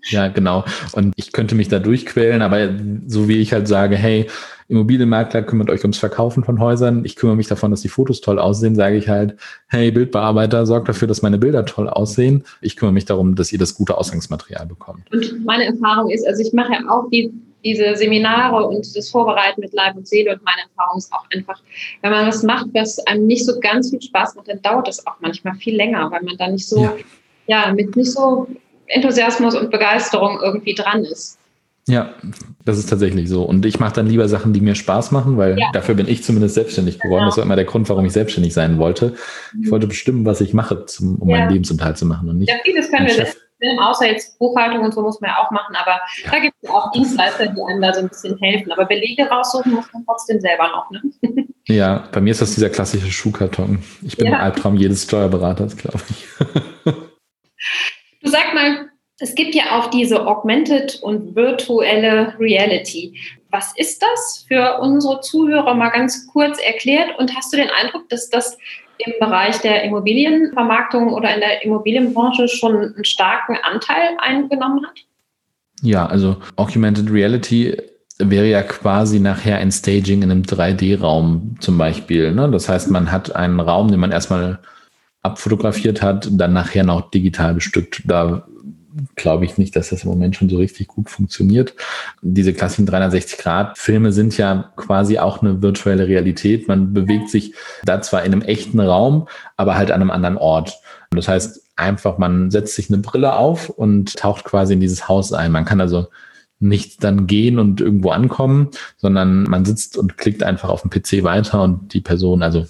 [0.08, 0.64] Ja, genau.
[0.92, 2.68] Und ich könnte mich da durchquälen, aber
[3.06, 4.28] so wie ich halt sage, hey,
[4.68, 8.38] Immobilienmakler kümmert euch ums Verkaufen von Häusern, ich kümmere mich davon, dass die Fotos toll
[8.38, 9.36] aussehen, sage ich halt,
[9.68, 12.44] hey, Bildbearbeiter, sorgt dafür, dass meine Bilder toll aussehen.
[12.60, 15.10] Ich kümmere mich darum, dass ihr das gute Ausgangsmaterial bekommt.
[15.12, 17.32] Und meine Erfahrung ist, also ich mache ja auch die,
[17.64, 21.60] diese Seminare und das Vorbereiten mit Leib und Seele und meine Erfahrung ist auch einfach,
[22.02, 25.06] wenn man was macht, was einem nicht so ganz viel Spaß macht, dann dauert das
[25.06, 26.96] auch manchmal viel länger, weil man da nicht so, ja,
[27.46, 28.48] ja mit nicht so
[28.86, 31.38] Enthusiasmus und Begeisterung irgendwie dran ist.
[31.88, 32.14] Ja,
[32.66, 33.44] das ist tatsächlich so.
[33.44, 35.70] Und ich mache dann lieber Sachen, die mir Spaß machen, weil ja.
[35.72, 37.20] dafür bin ich zumindest selbstständig geworden.
[37.20, 37.28] Genau.
[37.30, 39.14] Das war immer der Grund, warum ich selbstständig sein wollte.
[39.62, 41.38] Ich wollte bestimmen, was ich mache, zum, um ja.
[41.38, 42.50] meinen Lebensunterhalt zu machen und nicht.
[42.50, 43.36] Ja, vieles können wir Chef.
[43.58, 46.30] Filmen, außer jetzt Buchhaltung und so muss man ja auch machen, aber ja.
[46.30, 48.70] da gibt es auch Dienstleister, die einem da so ein bisschen helfen.
[48.72, 50.90] Aber Belege raussuchen muss man trotzdem selber noch.
[50.90, 51.02] Ne?
[51.68, 53.82] Ja, bei mir ist das dieser klassische Schuhkarton.
[54.02, 54.34] Ich bin ja.
[54.34, 56.26] ein Albtraum jedes Steuerberaters, glaube ich.
[58.22, 63.18] Du sag mal, es gibt ja auch diese Augmented und virtuelle Reality.
[63.50, 67.18] Was ist das für unsere Zuhörer mal ganz kurz erklärt?
[67.18, 68.58] Und hast du den Eindruck, dass das
[68.98, 74.98] im Bereich der Immobilienvermarktung oder in der Immobilienbranche schon einen starken Anteil eingenommen hat?
[75.82, 77.76] Ja, also Augmented Reality
[78.18, 82.32] wäre ja quasi nachher ein Staging in einem 3D-Raum zum Beispiel.
[82.32, 82.50] Ne?
[82.50, 84.58] Das heißt, man hat einen Raum, den man erstmal
[85.22, 88.02] abfotografiert hat, dann nachher noch digital bestückt.
[88.06, 88.46] Da
[89.14, 91.74] glaube ich nicht, dass das im Moment schon so richtig gut funktioniert.
[92.22, 96.68] Diese klassischen 360-Grad-Filme sind ja quasi auch eine virtuelle Realität.
[96.68, 97.54] Man bewegt sich
[97.84, 100.78] da zwar in einem echten Raum, aber halt an einem anderen Ort.
[101.10, 105.32] Das heißt einfach, man setzt sich eine Brille auf und taucht quasi in dieses Haus
[105.32, 105.52] ein.
[105.52, 106.08] Man kann also
[106.58, 111.22] nicht dann gehen und irgendwo ankommen, sondern man sitzt und klickt einfach auf dem PC
[111.22, 112.66] weiter und die Person, also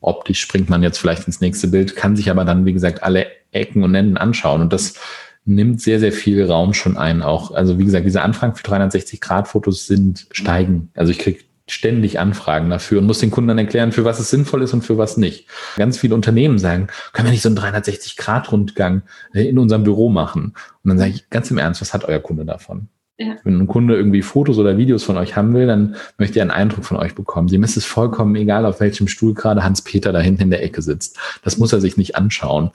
[0.00, 3.26] optisch springt man jetzt vielleicht ins nächste Bild, kann sich aber dann, wie gesagt, alle
[3.52, 4.60] Ecken und Enden anschauen.
[4.60, 4.94] Und das
[5.44, 7.22] nimmt sehr, sehr viel Raum schon ein.
[7.22, 10.90] Auch, also wie gesagt, diese Anfragen für 360-Grad-Fotos sind steigen.
[10.94, 14.30] Also ich kriege ständig Anfragen dafür und muss den Kunden dann erklären, für was es
[14.30, 15.46] sinnvoll ist und für was nicht.
[15.76, 20.54] Ganz viele Unternehmen sagen, können wir nicht so einen 360-Grad-Rundgang in unserem Büro machen?
[20.82, 22.88] Und dann sage ich ganz im Ernst, was hat euer Kunde davon?
[23.18, 23.36] Ja.
[23.44, 26.50] Wenn ein Kunde irgendwie Fotos oder Videos von euch haben will, dann möchte er einen
[26.50, 27.48] Eindruck von euch bekommen.
[27.48, 30.80] Dem ist es vollkommen egal, auf welchem Stuhl gerade Hans-Peter da hinten in der Ecke
[30.80, 31.18] sitzt.
[31.44, 32.70] Das muss er sich nicht anschauen.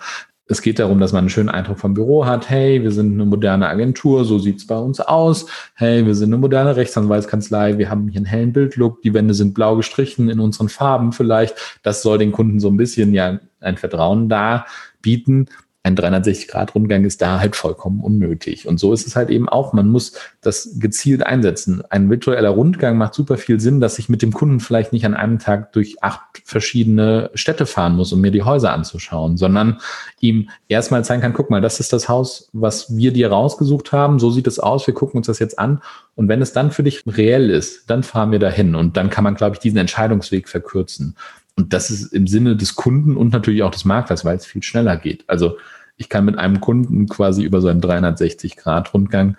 [0.48, 2.50] Es geht darum, dass man einen schönen Eindruck vom Büro hat.
[2.50, 5.48] Hey, wir sind eine moderne Agentur, so sieht's bei uns aus.
[5.74, 9.56] Hey, wir sind eine moderne Rechtsanwaltskanzlei, wir haben hier einen hellen Bildlook, die Wände sind
[9.56, 11.80] blau gestrichen in unseren Farben vielleicht.
[11.82, 14.66] Das soll den Kunden so ein bisschen ja ein Vertrauen da
[15.02, 15.48] bieten
[15.86, 18.68] ein 360-Grad-Rundgang ist da halt vollkommen unnötig.
[18.68, 19.72] Und so ist es halt eben auch.
[19.72, 21.84] Man muss das gezielt einsetzen.
[21.92, 25.14] Ein virtueller Rundgang macht super viel Sinn, dass ich mit dem Kunden vielleicht nicht an
[25.14, 29.78] einem Tag durch acht verschiedene Städte fahren muss, um mir die Häuser anzuschauen, sondern
[30.20, 34.18] ihm erstmal zeigen kann, guck mal, das ist das Haus, was wir dir rausgesucht haben.
[34.18, 34.88] So sieht es aus.
[34.88, 35.84] Wir gucken uns das jetzt an.
[36.16, 38.74] Und wenn es dann für dich reell ist, dann fahren wir dahin.
[38.74, 41.16] Und dann kann man, glaube ich, diesen Entscheidungsweg verkürzen.
[41.56, 44.64] Und das ist im Sinne des Kunden und natürlich auch des Maklers, weil es viel
[44.64, 45.24] schneller geht.
[45.28, 45.58] Also
[45.98, 49.38] ich kann mit einem Kunden quasi über so einen 360-Grad-Rundgang,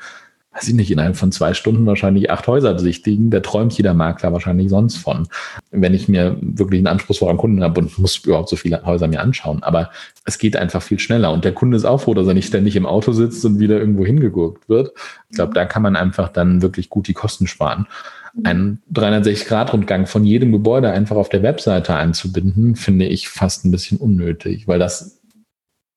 [0.56, 3.30] weiß ich nicht, innerhalb von zwei Stunden wahrscheinlich acht Häuser besichtigen.
[3.30, 5.28] Da träumt jeder Makler wahrscheinlich sonst von.
[5.70, 9.20] Wenn ich mir wirklich einen anspruchsvollen Kunden habe und muss überhaupt so viele Häuser mir
[9.20, 9.62] anschauen.
[9.62, 9.90] Aber
[10.24, 11.30] es geht einfach viel schneller.
[11.32, 13.78] Und der Kunde ist auch froh, dass er nicht ständig im Auto sitzt und wieder
[13.78, 14.92] irgendwo hingegurkt wird.
[15.28, 17.86] Ich glaube, da kann man einfach dann wirklich gut die Kosten sparen
[18.44, 23.98] einen 360-Grad-Rundgang von jedem Gebäude einfach auf der Webseite einzubinden, finde ich fast ein bisschen
[23.98, 25.15] unnötig, weil das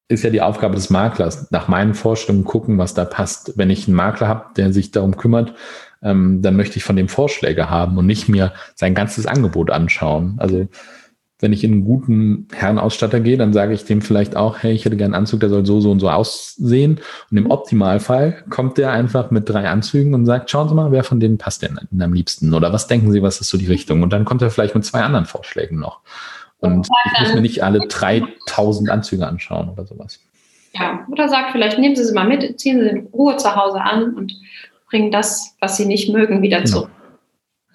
[0.10, 3.53] ist ja die Aufgabe des Maklers, nach meinen Vorstellungen gucken, was da passt.
[3.57, 5.53] Wenn ich einen Makler habe, der sich darum kümmert,
[6.01, 10.36] ähm, dann möchte ich von dem Vorschläge haben und nicht mir sein ganzes Angebot anschauen.
[10.38, 10.68] Also
[11.41, 14.84] wenn ich in einen guten Herrenausstatter gehe, dann sage ich dem vielleicht auch, hey, ich
[14.84, 16.99] hätte gerne einen Anzug, der soll so, so und so aussehen.
[17.32, 21.03] Und im Optimalfall kommt der einfach mit drei Anzügen und sagt, schauen Sie mal, wer
[21.03, 22.53] von denen passt denn am liebsten?
[22.53, 24.03] Oder was denken Sie, was ist so die Richtung?
[24.03, 26.01] Und dann kommt er vielleicht mit zwei anderen Vorschlägen noch.
[26.62, 30.20] Und ich muss mir nicht alle 3000 Anzüge anschauen oder sowas.
[30.74, 33.82] Ja, oder sagt vielleicht, nehmen Sie sie mal mit, ziehen Sie in Ruhe zu Hause
[33.82, 34.34] an und
[34.89, 36.70] bringen das, was Sie nicht mögen, wieder genau.
[36.70, 36.91] zurück.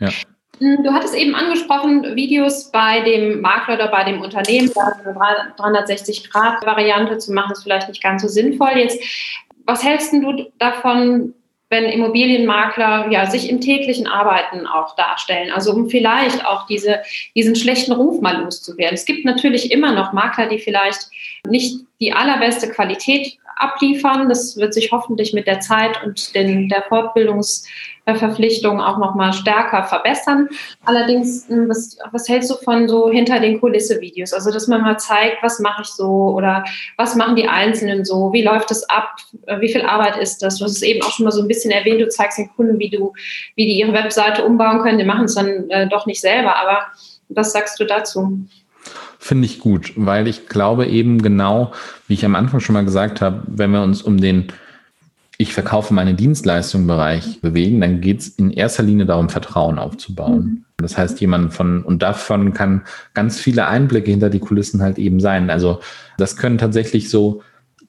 [0.01, 0.11] Ja.
[0.59, 5.85] Hm, du hattest eben angesprochen, Videos bei dem Makler oder bei dem Unternehmen, da eine
[5.85, 8.71] 360-Grad-Variante zu machen, ist vielleicht nicht ganz so sinnvoll.
[8.77, 9.03] Jetzt,
[9.67, 11.35] was hältst du davon,
[11.75, 17.03] wenn Immobilienmakler ja sich im täglichen Arbeiten auch darstellen, also um vielleicht auch diese,
[17.35, 18.95] diesen schlechten Ruf mal loszuwerden.
[18.95, 21.09] Es gibt natürlich immer noch Makler, die vielleicht
[21.49, 24.29] nicht die allerbeste Qualität abliefern.
[24.29, 29.85] Das wird sich hoffentlich mit der Zeit und den, der Fortbildungsverpflichtung auch noch mal stärker
[29.85, 30.49] verbessern.
[30.85, 34.33] Allerdings, hm, was, was hältst du von so hinter den Kulisse-Videos?
[34.33, 36.65] Also, dass man mal zeigt, was mache ich so oder
[36.97, 38.33] was machen die Einzelnen so?
[38.33, 39.17] Wie läuft es ab?
[39.61, 40.59] Wie viel Arbeit ist das?
[40.59, 42.01] Du hast es eben auch schon mal so ein bisschen erwähnt.
[42.01, 43.13] Du zeigst den Kunden, wie du,
[43.57, 44.99] wie die ihre Webseite umbauen können.
[44.99, 46.57] Die machen es dann äh, doch nicht selber.
[46.57, 46.87] Aber
[47.29, 48.47] was sagst du dazu?
[49.25, 51.73] Finde ich gut, weil ich glaube eben genau,
[52.09, 54.49] wie ich am Anfang schon mal gesagt habe, wenn wir uns um den
[55.39, 60.45] ich verkaufe meine Dienstleistung Bereich bewegen, dann geht es in erster Linie darum, Vertrauen aufzubauen.
[60.45, 60.65] Mhm.
[60.77, 62.83] Das heißt, jemand von, und davon kann
[63.15, 65.49] ganz viele Einblicke hinter die Kulissen halt eben sein.
[65.49, 65.81] Also
[66.19, 67.41] das können tatsächlich so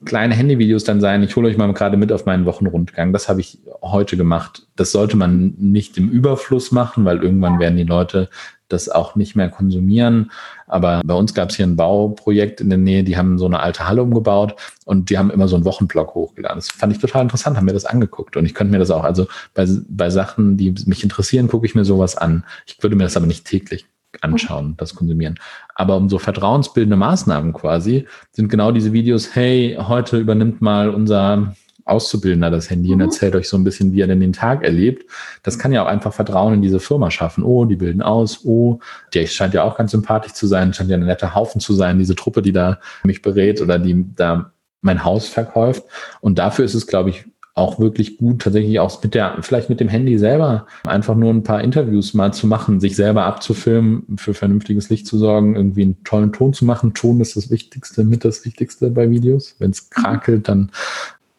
[0.06, 1.22] kleine Handyvideos dann sein.
[1.22, 3.12] Ich hole euch mal gerade mit auf meinen Wochenrundgang.
[3.12, 4.68] Das habe ich heute gemacht.
[4.78, 8.30] Das sollte man nicht im Überfluss machen, weil irgendwann werden die Leute
[8.68, 10.32] das auch nicht mehr konsumieren.
[10.68, 13.60] Aber bei uns gab es hier ein Bauprojekt in der Nähe, die haben so eine
[13.60, 14.56] alte Halle umgebaut
[14.86, 16.58] und die haben immer so einen Wochenblock hochgeladen.
[16.58, 18.38] Das fand ich total interessant, haben mir das angeguckt.
[18.38, 21.76] Und ich könnte mir das auch, also bei, bei Sachen, die mich interessieren, gucke ich
[21.76, 22.44] mir sowas an.
[22.66, 23.86] Ich würde mir das aber nicht täglich
[24.22, 25.40] anschauen, das konsumieren.
[25.76, 31.54] Aber um so vertrauensbildende Maßnahmen quasi sind genau diese Videos, hey, heute übernimmt mal unser
[31.86, 32.96] Auszubildender das Handy mhm.
[32.96, 35.10] und erzählt euch so ein bisschen, wie er denn den Tag erlebt.
[35.44, 37.44] Das kann ja auch einfach Vertrauen in diese Firma schaffen.
[37.44, 38.44] Oh, die bilden aus.
[38.44, 38.80] Oh,
[39.14, 42.00] der scheint ja auch ganz sympathisch zu sein, scheint ja ein netter Haufen zu sein,
[42.00, 45.84] diese Truppe, die da mich berät oder die da mein Haus verkauft.
[46.22, 47.26] Und dafür ist es, glaube ich,
[47.56, 51.44] auch wirklich gut, tatsächlich auch mit der, vielleicht mit dem Handy selber einfach nur ein
[51.44, 56.04] paar Interviews mal zu machen, sich selber abzufilmen, für vernünftiges Licht zu sorgen, irgendwie einen
[56.04, 56.94] tollen Ton zu machen.
[56.94, 59.56] Ton ist das Wichtigste, mit das Wichtigste bei Videos.
[59.58, 60.70] Wenn es krakelt, dann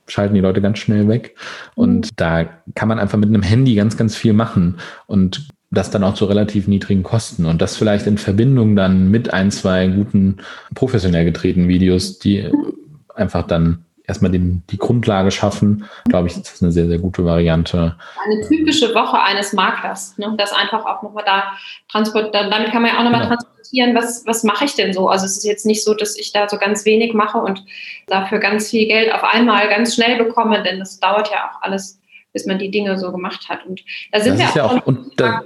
[0.08, 1.36] schalten die Leute ganz schnell weg.
[1.74, 2.10] Und mhm.
[2.16, 2.44] da
[2.74, 4.76] kann man einfach mit einem Handy ganz, ganz viel machen
[5.06, 7.44] und das dann auch zu relativ niedrigen Kosten.
[7.44, 10.38] Und das vielleicht in Verbindung dann mit ein, zwei guten
[10.74, 12.74] professionell gedrehten Videos, die mhm.
[13.14, 17.24] einfach dann erstmal den, die Grundlage schaffen, glaube ich, ist das eine sehr, sehr gute
[17.24, 17.96] Variante.
[18.24, 20.34] Eine typische Woche eines Maklers, ne?
[20.38, 21.52] das einfach auch nochmal da
[21.88, 22.50] transportieren.
[22.50, 23.34] Damit kann man ja auch nochmal genau.
[23.34, 25.08] transportieren, was, was mache ich denn so?
[25.08, 27.64] Also es ist jetzt nicht so, dass ich da so ganz wenig mache und
[28.06, 32.00] dafür ganz viel Geld auf einmal ganz schnell bekomme, denn das dauert ja auch alles
[32.32, 33.64] bis man die Dinge so gemacht hat.
[33.64, 33.82] Und
[34.12, 35.42] da sind das wir auch, ja auch, und da,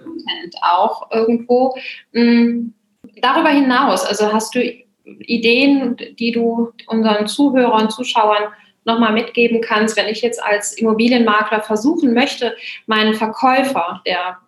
[0.61, 1.77] auch irgendwo.
[2.11, 2.75] Mh, hm,
[3.23, 4.61] darüber hinaus, also hast du
[5.05, 8.53] Ideen, die du unseren Zuhörern, Zuschauern
[8.85, 14.39] nochmal mitgeben kannst, wenn ich jetzt als Immobilienmakler versuchen möchte, meinen Verkäufer, der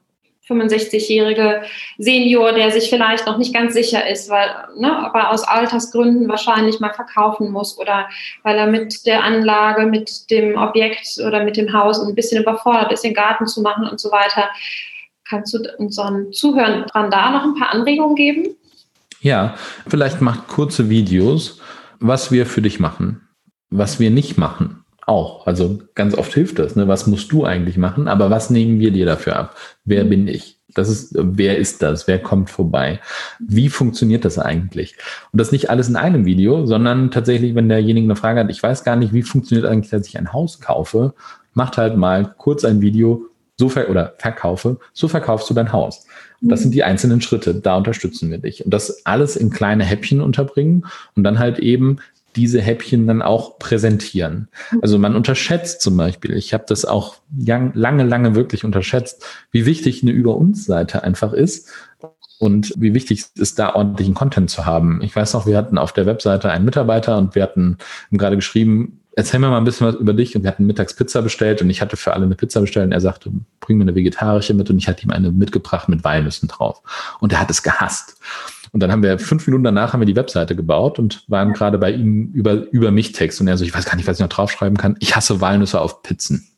[0.48, 1.62] 65-jährige
[1.98, 6.28] Senior, der sich vielleicht noch nicht ganz sicher ist, weil, ne, ob er aus Altersgründen
[6.28, 8.08] wahrscheinlich mal verkaufen muss oder
[8.42, 12.92] weil er mit der Anlage, mit dem Objekt oder mit dem Haus ein bisschen überfordert
[12.92, 14.50] ist, den Garten zu machen und so weiter.
[15.28, 18.56] Kannst du unseren Zuhörern da noch ein paar Anregungen geben?
[19.22, 19.54] Ja,
[19.86, 21.60] vielleicht macht kurze Videos,
[22.00, 23.22] was wir für dich machen,
[23.70, 25.46] was wir nicht machen auch.
[25.46, 26.76] Also ganz oft hilft das.
[26.76, 26.88] Ne?
[26.88, 28.08] Was musst du eigentlich machen?
[28.08, 29.56] Aber was nehmen wir dir dafür ab?
[29.84, 30.58] Wer bin ich?
[30.74, 32.08] Das ist, wer ist das?
[32.08, 33.00] Wer kommt vorbei?
[33.38, 34.96] Wie funktioniert das eigentlich?
[35.32, 38.62] Und das nicht alles in einem Video, sondern tatsächlich, wenn derjenige eine Frage hat, ich
[38.62, 41.14] weiß gar nicht, wie funktioniert eigentlich, dass ich ein Haus kaufe,
[41.52, 43.26] macht halt mal kurz ein Video,
[43.58, 46.06] so ver oder verkaufe, so verkaufst du dein Haus.
[46.42, 48.64] Das sind die einzelnen Schritte, da unterstützen wir dich.
[48.64, 51.98] Und das alles in kleine Häppchen unterbringen und dann halt eben
[52.36, 54.48] diese Häppchen dann auch präsentieren.
[54.80, 60.02] Also man unterschätzt zum Beispiel, ich habe das auch lange, lange wirklich unterschätzt, wie wichtig
[60.02, 61.68] eine Über uns Seite einfach ist
[62.38, 65.00] und wie wichtig es ist, da ordentlichen Content zu haben.
[65.02, 67.76] Ich weiß noch, wir hatten auf der Webseite einen Mitarbeiter und wir hatten
[68.10, 70.34] gerade geschrieben, erzähl mir mal ein bisschen was über dich.
[70.36, 72.92] Und wir hatten mittags Pizza bestellt und ich hatte für alle eine Pizza bestellt und
[72.92, 76.48] er sagte, bring mir eine vegetarische mit und ich hatte ihm eine mitgebracht mit Walnüssen
[76.48, 76.82] drauf.
[77.20, 78.18] Und er hat es gehasst.
[78.72, 81.76] Und dann haben wir fünf Minuten danach haben wir die Webseite gebaut und waren gerade
[81.76, 83.40] bei ihm über, über mich Text.
[83.40, 84.96] Und er so, ich weiß gar nicht, was ich noch draufschreiben kann.
[84.98, 86.48] Ich hasse Walnüsse auf Pizzen.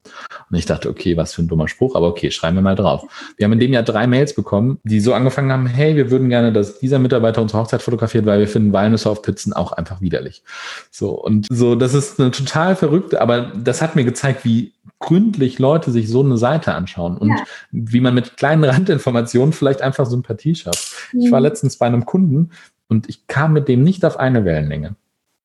[0.51, 3.05] Und ich dachte, okay, was für ein dummer Spruch, aber okay, schreiben wir mal drauf.
[3.37, 6.29] Wir haben in dem Jahr drei Mails bekommen, die so angefangen haben, hey, wir würden
[6.29, 10.01] gerne, dass dieser Mitarbeiter unsere Hochzeit fotografiert, weil wir finden Walnüsse auf Pizzen auch einfach
[10.01, 10.43] widerlich.
[10.91, 15.59] So, und so, das ist eine total verrückte, aber das hat mir gezeigt, wie gründlich
[15.59, 17.45] Leute sich so eine Seite anschauen und ja.
[17.71, 20.95] wie man mit kleinen Randinformationen vielleicht einfach Sympathie schafft.
[21.13, 21.21] Mhm.
[21.21, 21.47] Ich war mhm.
[21.47, 22.51] letztens bei einem Kunden
[22.89, 24.97] und ich kam mit dem nicht auf eine Wellenlänge.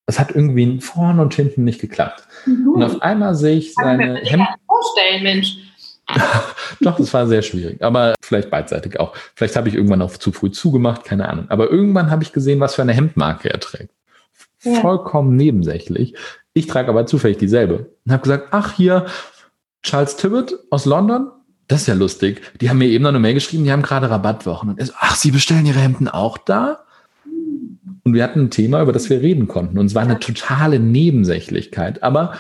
[0.10, 2.24] Es hat irgendwie vorne und hinten nicht geklappt.
[2.47, 2.70] Mhm.
[2.70, 4.47] Und auf einmal sehe ich seine Hemd.
[4.66, 5.57] Vorstellen, Mensch.
[6.82, 9.16] Doch, das war sehr schwierig, aber vielleicht beidseitig auch.
[9.36, 11.45] Vielleicht habe ich irgendwann auch zu früh zugemacht, keine Ahnung.
[11.49, 13.93] Aber irgendwann habe ich gesehen, was für eine Hemdmarke er trägt.
[14.64, 14.82] Ja.
[14.82, 16.16] Vollkommen nebensächlich.
[16.53, 19.05] Ich trage aber zufällig dieselbe und habe gesagt, ach hier,
[19.84, 21.30] Charles Tibbet aus London,
[21.68, 22.41] das ist ja lustig.
[22.60, 24.70] Die haben mir eben noch eine Mail geschrieben, die haben gerade Rabattwochen.
[24.70, 26.80] Und er so, ach, Sie bestellen Ihre Hemden auch da?
[28.10, 29.78] Und wir hatten ein Thema, über das wir reden konnten.
[29.78, 32.01] Und es war eine totale Nebensächlichkeit.
[32.01, 32.34] Aber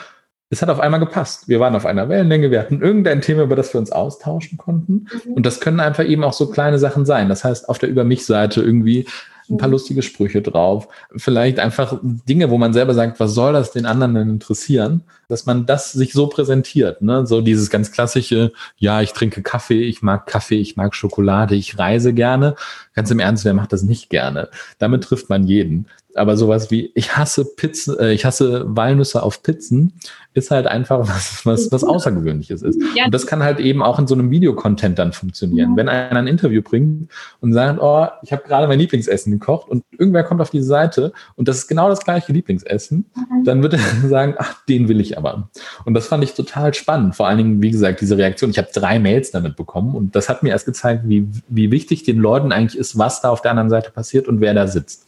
[0.49, 1.47] es hat auf einmal gepasst.
[1.47, 5.07] Wir waren auf einer Wellenlänge, wir hatten irgendein Thema, über das wir uns austauschen konnten.
[5.25, 5.33] Mhm.
[5.33, 7.29] Und das können einfach eben auch so kleine Sachen sein.
[7.29, 9.05] Das heißt, auf der Über mich-Seite irgendwie
[9.49, 13.71] ein paar lustige Sprüche drauf, vielleicht einfach Dinge, wo man selber sagt, was soll das
[13.71, 17.25] den anderen denn interessieren, dass man das sich so präsentiert, ne?
[17.25, 21.77] So dieses ganz klassische, ja, ich trinke Kaffee, ich mag Kaffee, ich mag Schokolade, ich
[21.79, 22.55] reise gerne.
[22.99, 24.49] Ganz im Ernst, wer macht das nicht gerne?
[24.77, 25.85] Damit trifft man jeden
[26.15, 29.93] aber sowas wie, ich hasse Pizzen, äh, ich hasse Walnüsse auf Pizzen,
[30.33, 32.79] ist halt einfach was, was, was Außergewöhnliches ist.
[32.95, 33.05] Ja.
[33.05, 35.71] Und das kann halt eben auch in so einem Videocontent dann funktionieren.
[35.71, 35.77] Ja.
[35.77, 37.09] Wenn einer ein Interview bringt
[37.41, 41.13] und sagt, oh, ich habe gerade mein Lieblingsessen gekocht und irgendwer kommt auf diese Seite
[41.35, 43.43] und das ist genau das gleiche Lieblingsessen, mhm.
[43.43, 43.79] dann wird er
[44.09, 45.49] sagen, ach, den will ich aber.
[45.85, 47.15] Und das fand ich total spannend.
[47.15, 48.49] Vor allen Dingen, wie gesagt, diese Reaktion.
[48.49, 52.03] Ich habe drei Mails damit bekommen und das hat mir erst gezeigt, wie, wie wichtig
[52.03, 55.07] den Leuten eigentlich ist, was da auf der anderen Seite passiert und wer da sitzt.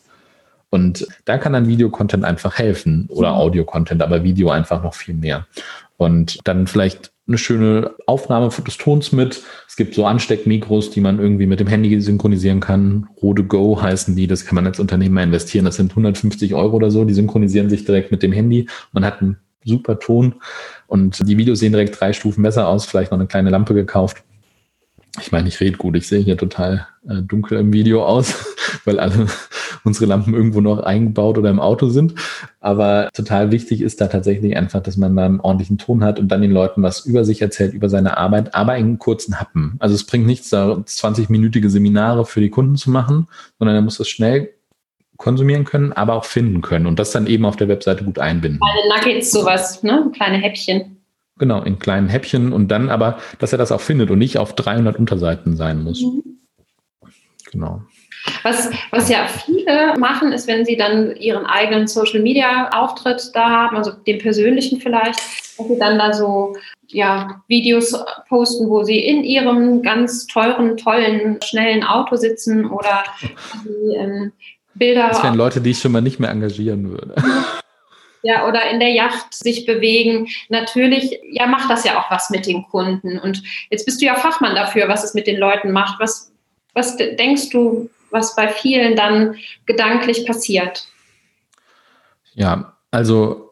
[0.69, 3.37] Und da kann dann Videocontent einfach helfen oder mhm.
[3.39, 5.45] Audio-Content, aber Video einfach noch viel mehr.
[5.97, 9.43] Und dann vielleicht eine schöne Aufnahme des Tons mit.
[9.67, 13.07] Es gibt so Ansteckmikros, die man irgendwie mit dem Handy synchronisieren kann.
[13.21, 15.65] Rode Go heißen die, das kann man als Unternehmer investieren.
[15.65, 18.67] Das sind 150 Euro oder so, die synchronisieren sich direkt mit dem Handy.
[18.93, 20.35] Man hat einen super Ton
[20.87, 24.23] und die Videos sehen direkt drei Stufen besser aus, vielleicht noch eine kleine Lampe gekauft.
[25.19, 28.33] Ich meine, ich rede gut, ich sehe hier total äh, dunkel im Video aus,
[28.85, 29.27] weil alle
[29.83, 32.15] unsere Lampen irgendwo noch eingebaut oder im Auto sind.
[32.59, 36.29] Aber total wichtig ist da tatsächlich einfach, dass man da einen ordentlichen Ton hat und
[36.29, 39.75] dann den Leuten was über sich erzählt, über seine Arbeit, aber in kurzen Happen.
[39.79, 43.27] Also es bringt nichts, da 20-minütige Seminare für die Kunden zu machen,
[43.59, 44.49] sondern er muss das schnell
[45.17, 48.59] konsumieren können, aber auch finden können und das dann eben auf der Webseite gut einbinden.
[48.59, 50.09] Kleine Nuggets, sowas, ne?
[50.15, 51.00] Kleine Häppchen.
[51.41, 54.53] Genau, in kleinen Häppchen und dann aber, dass er das auch findet und nicht auf
[54.53, 55.99] 300 Unterseiten sein muss.
[56.03, 56.21] Mhm.
[57.51, 57.81] Genau.
[58.43, 63.49] Was, was ja viele machen, ist, wenn sie dann ihren eigenen Social Media Auftritt da
[63.49, 65.19] haben, also den persönlichen vielleicht,
[65.57, 66.55] dass sie dann da so
[66.89, 73.03] ja, Videos posten, wo sie in ihrem ganz teuren, tollen, schnellen Auto sitzen oder
[73.65, 74.31] die, ähm,
[74.75, 75.07] Bilder.
[75.07, 77.15] Das wären Leute, die ich schon mal nicht mehr engagieren würde.
[78.23, 80.27] Ja, oder in der Yacht sich bewegen.
[80.49, 83.17] Natürlich, ja, macht das ja auch was mit den Kunden.
[83.17, 85.99] Und jetzt bist du ja Fachmann dafür, was es mit den Leuten macht.
[85.99, 86.31] Was,
[86.73, 90.87] was denkst du, was bei vielen dann gedanklich passiert?
[92.33, 93.51] Ja, also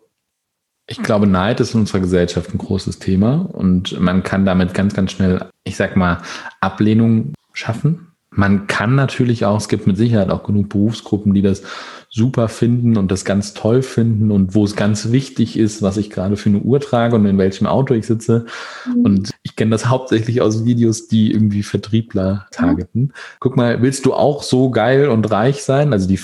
[0.92, 4.96] Ich glaube, Neid ist in unserer Gesellschaft ein großes Thema und man kann damit ganz,
[4.96, 6.24] ganz schnell, ich sag mal,
[6.62, 8.09] Ablehnung schaffen.
[8.32, 11.64] Man kann natürlich auch, es gibt mit Sicherheit auch genug Berufsgruppen, die das
[12.10, 16.10] super finden und das ganz toll finden und wo es ganz wichtig ist, was ich
[16.10, 18.46] gerade für eine Uhr trage und in welchem Auto ich sitze.
[18.88, 19.02] Mhm.
[19.02, 23.02] Und ich kenne das hauptsächlich aus Videos, die irgendwie Vertriebler targeten.
[23.02, 23.12] Mhm.
[23.40, 25.94] Guck mal, willst du auch so geil und reich sein?
[25.94, 26.20] Also die,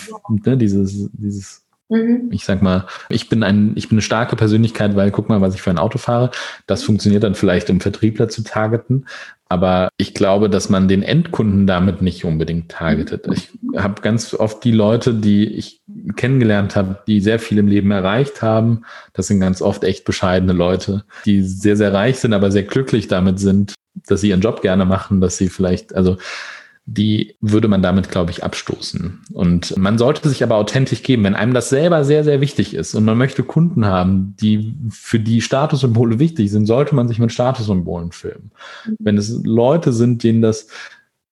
[0.46, 2.30] ne, dieses, dieses Mhm.
[2.32, 5.54] Ich sag mal, ich bin ein, ich bin eine starke Persönlichkeit, weil guck mal, was
[5.54, 6.32] ich für ein Auto fahre.
[6.66, 9.06] Das funktioniert dann vielleicht, um Vertriebler zu targeten.
[9.48, 13.28] Aber ich glaube, dass man den Endkunden damit nicht unbedingt targetet.
[13.32, 15.82] Ich habe ganz oft die Leute, die ich
[16.16, 18.86] kennengelernt habe, die sehr viel im Leben erreicht haben.
[19.14, 23.08] Das sind ganz oft echt bescheidene Leute, die sehr, sehr reich sind, aber sehr glücklich
[23.08, 23.76] damit sind,
[24.08, 26.18] dass sie ihren Job gerne machen, dass sie vielleicht, also
[26.88, 29.22] die würde man damit, glaube ich, abstoßen.
[29.34, 32.94] Und man sollte sich aber authentisch geben, wenn einem das selber sehr, sehr wichtig ist
[32.94, 37.32] und man möchte Kunden haben, die für die Statussymbole wichtig sind, sollte man sich mit
[37.32, 38.52] Statussymbolen filmen.
[38.86, 38.96] Mhm.
[39.00, 40.68] Wenn es Leute sind, denen das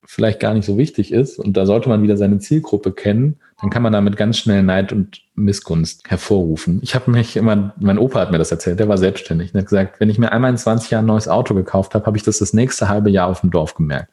[0.06, 3.70] vielleicht gar nicht so wichtig ist und da sollte man wieder seine Zielgruppe kennen, dann
[3.70, 6.80] kann man damit ganz schnell Neid und Missgunst hervorrufen.
[6.82, 9.68] Ich habe mich immer, mein Opa hat mir das erzählt, der war selbstständig und hat
[9.68, 12.24] gesagt, wenn ich mir einmal in 20 Jahren ein neues Auto gekauft habe, habe ich
[12.24, 14.13] das das nächste halbe Jahr auf dem Dorf gemerkt.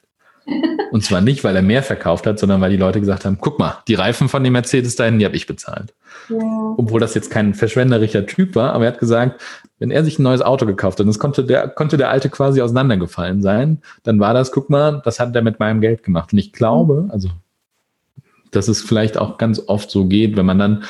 [0.90, 3.58] Und zwar nicht, weil er mehr verkauft hat, sondern weil die Leute gesagt haben, guck
[3.58, 5.94] mal, die Reifen von dem Mercedes dahin, die habe ich bezahlt.
[6.28, 6.36] Ja.
[6.76, 9.40] Obwohl das jetzt kein verschwenderischer Typ war, aber er hat gesagt,
[9.78, 12.28] wenn er sich ein neues Auto gekauft hat, und es konnte der, konnte der alte
[12.28, 16.32] quasi auseinandergefallen sein, dann war das, guck mal, das hat er mit meinem Geld gemacht.
[16.32, 17.30] Und ich glaube, also,
[18.50, 20.84] dass es vielleicht auch ganz oft so geht, wenn man dann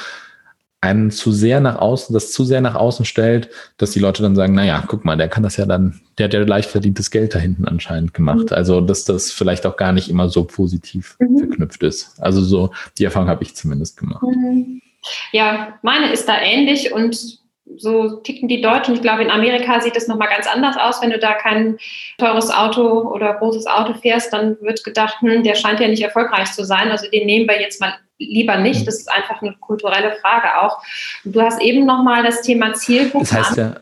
[0.83, 4.35] einen zu sehr nach außen, das zu sehr nach außen stellt, dass die Leute dann
[4.35, 7.35] sagen, naja, guck mal, der kann das ja dann, der hat ja leicht verdientes Geld
[7.35, 8.51] da hinten anscheinend gemacht.
[8.51, 8.57] Mhm.
[8.57, 11.39] Also, dass das vielleicht auch gar nicht immer so positiv mhm.
[11.39, 12.21] verknüpft ist.
[12.21, 14.23] Also so, die Erfahrung habe ich zumindest gemacht.
[14.23, 14.81] Mhm.
[15.33, 17.41] Ja, meine ist da ähnlich und
[17.77, 18.95] so ticken die Deutschen.
[18.95, 21.01] Ich glaube, in Amerika sieht es nochmal ganz anders aus.
[21.03, 21.79] Wenn du da kein
[22.19, 26.53] teures Auto oder großes Auto fährst, dann wird gedacht, hm, der scheint ja nicht erfolgreich
[26.53, 26.91] zu sein.
[26.91, 28.87] Also den nehmen wir jetzt mal lieber nicht.
[28.87, 30.83] Das ist einfach eine kulturelle Frage auch.
[31.25, 33.27] Du hast eben nochmal das Thema Zielgruppe.
[33.29, 33.77] Das heißt ja,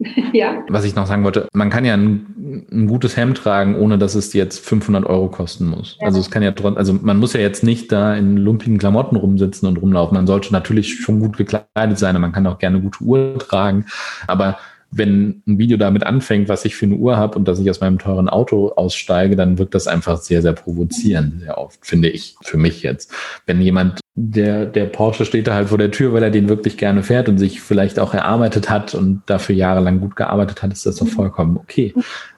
[0.32, 0.64] ja.
[0.68, 4.14] Was ich noch sagen wollte, man kann ja ein, ein, gutes Hemd tragen, ohne dass
[4.14, 5.96] es jetzt 500 Euro kosten muss.
[6.00, 6.08] Ja.
[6.08, 9.68] Also es kann ja also man muss ja jetzt nicht da in lumpigen Klamotten rumsitzen
[9.68, 10.16] und rumlaufen.
[10.16, 13.86] Man sollte natürlich schon gut gekleidet sein, man kann auch gerne gute Uhr tragen,
[14.26, 14.58] aber
[14.96, 17.80] wenn ein Video damit anfängt, was ich für eine Uhr habe und dass ich aus
[17.80, 22.36] meinem teuren Auto aussteige, dann wirkt das einfach sehr, sehr provozierend, sehr oft, finde ich,
[22.42, 23.12] für mich jetzt.
[23.46, 26.76] Wenn jemand, der, der Porsche steht da halt vor der Tür, weil er den wirklich
[26.76, 30.86] gerne fährt und sich vielleicht auch erarbeitet hat und dafür jahrelang gut gearbeitet hat, ist
[30.86, 31.92] das doch vollkommen okay.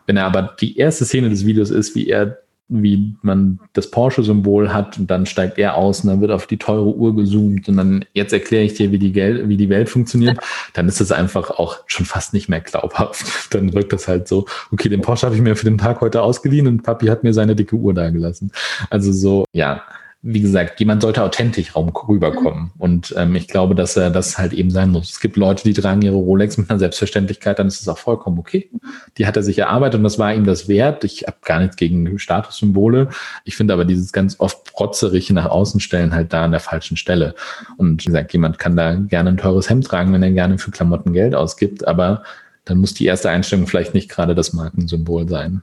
[0.06, 2.38] Wenn er aber die erste Szene des Videos ist, wie er
[2.68, 6.56] wie man das Porsche-Symbol hat und dann steigt er aus und dann wird auf die
[6.56, 9.88] teure Uhr gezoomt und dann jetzt erkläre ich dir, wie die, Geld, wie die Welt
[9.88, 10.38] funktioniert,
[10.72, 13.24] dann ist es einfach auch schon fast nicht mehr glaubhaft.
[13.54, 16.22] Dann wirkt das halt so, okay, den Porsche habe ich mir für den Tag heute
[16.22, 18.50] ausgeliehen und Papi hat mir seine dicke Uhr da gelassen.
[18.90, 19.82] Also so, ja,
[20.28, 22.64] wie gesagt, jemand sollte authentisch rüberkommen.
[22.64, 22.70] Mhm.
[22.78, 25.12] Und ähm, ich glaube, dass er das halt eben sein muss.
[25.12, 28.36] Es gibt Leute, die tragen ihre Rolex mit einer Selbstverständlichkeit, dann ist es auch vollkommen
[28.36, 28.68] okay.
[29.18, 31.04] Die hat er sich erarbeitet und das war ihm das wert.
[31.04, 33.10] Ich habe gar nichts gegen Statussymbole.
[33.44, 36.96] Ich finde aber dieses ganz oft protzerige nach außen stellen halt da an der falschen
[36.96, 37.36] Stelle.
[37.76, 40.72] Und wie gesagt, jemand kann da gerne ein teures Hemd tragen, wenn er gerne für
[40.72, 42.24] Klamotten Geld ausgibt, aber
[42.64, 45.62] dann muss die erste Einstellung vielleicht nicht gerade das Markensymbol sein.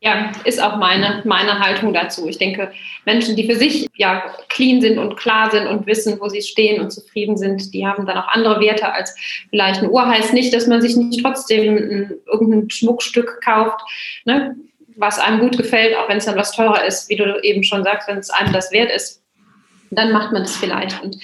[0.00, 2.28] Ja, ist auch meine, meine Haltung dazu.
[2.28, 2.70] Ich denke,
[3.06, 6.82] Menschen, die für sich ja clean sind und klar sind und wissen, wo sie stehen
[6.82, 9.16] und zufrieden sind, die haben dann auch andere Werte als
[9.48, 10.06] vielleicht eine Uhr.
[10.06, 13.80] Heißt nicht, dass man sich nicht trotzdem ein, irgendein Schmuckstück kauft,
[14.26, 14.54] ne,
[14.96, 17.82] was einem gut gefällt, auch wenn es dann was teurer ist, wie du eben schon
[17.82, 19.22] sagst, wenn es einem das wert ist,
[19.90, 21.02] dann macht man das vielleicht.
[21.02, 21.16] Und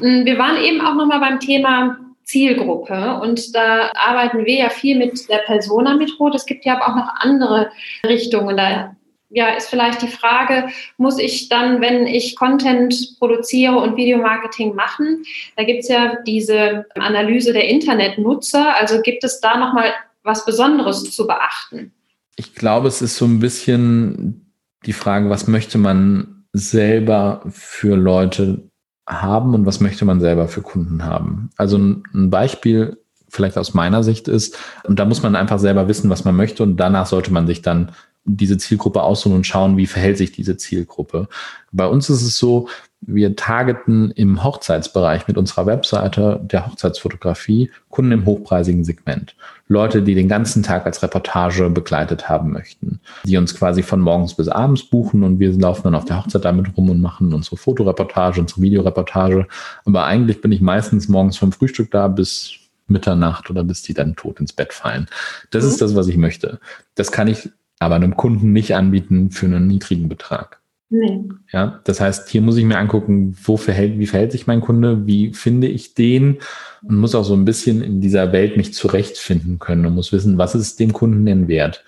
[0.00, 3.18] mm, wir waren eben auch nochmal beim Thema Zielgruppe.
[3.20, 6.36] Und da arbeiten wir ja viel mit der Persona-Methode.
[6.36, 7.70] Es gibt ja aber auch noch andere
[8.06, 8.56] Richtungen.
[8.56, 8.96] Da
[9.30, 15.24] ja, ist vielleicht die Frage, muss ich dann, wenn ich Content produziere und Videomarketing machen,
[15.56, 18.76] da gibt es ja diese Analyse der Internetnutzer.
[18.78, 21.92] Also gibt es da nochmal was Besonderes zu beachten?
[22.36, 24.52] Ich glaube, es ist so ein bisschen
[24.86, 28.70] die Frage, was möchte man selber für Leute
[29.06, 31.50] haben und was möchte man selber für Kunden haben.
[31.56, 32.98] Also ein Beispiel
[33.28, 36.62] vielleicht aus meiner Sicht ist, und da muss man einfach selber wissen, was man möchte
[36.62, 37.92] und danach sollte man sich dann
[38.24, 41.28] diese Zielgruppe aussuchen und schauen, wie verhält sich diese Zielgruppe.
[41.72, 42.68] Bei uns ist es so,
[43.02, 49.36] wir targeten im Hochzeitsbereich mit unserer Webseite der Hochzeitsfotografie Kunden im hochpreisigen Segment.
[49.66, 54.34] Leute, die den ganzen Tag als Reportage begleitet haben möchten, die uns quasi von morgens
[54.34, 57.56] bis abends buchen und wir laufen dann auf der Hochzeit damit rum und machen unsere
[57.56, 59.46] Fotoreportage, unsere Videoreportage.
[59.86, 62.52] Aber eigentlich bin ich meistens morgens vom Frühstück da bis
[62.86, 65.06] Mitternacht oder bis die dann tot ins Bett fallen.
[65.50, 65.70] Das mhm.
[65.70, 66.60] ist das, was ich möchte.
[66.94, 70.60] Das kann ich aber einem Kunden nicht anbieten für einen niedrigen Betrag.
[70.96, 71.24] Nee.
[71.50, 75.08] Ja, das heißt, hier muss ich mir angucken, wo verhält, wie verhält sich mein Kunde,
[75.08, 76.38] wie finde ich den
[76.82, 80.38] und muss auch so ein bisschen in dieser Welt mich zurechtfinden können und muss wissen,
[80.38, 81.84] was ist dem Kunden denn wert.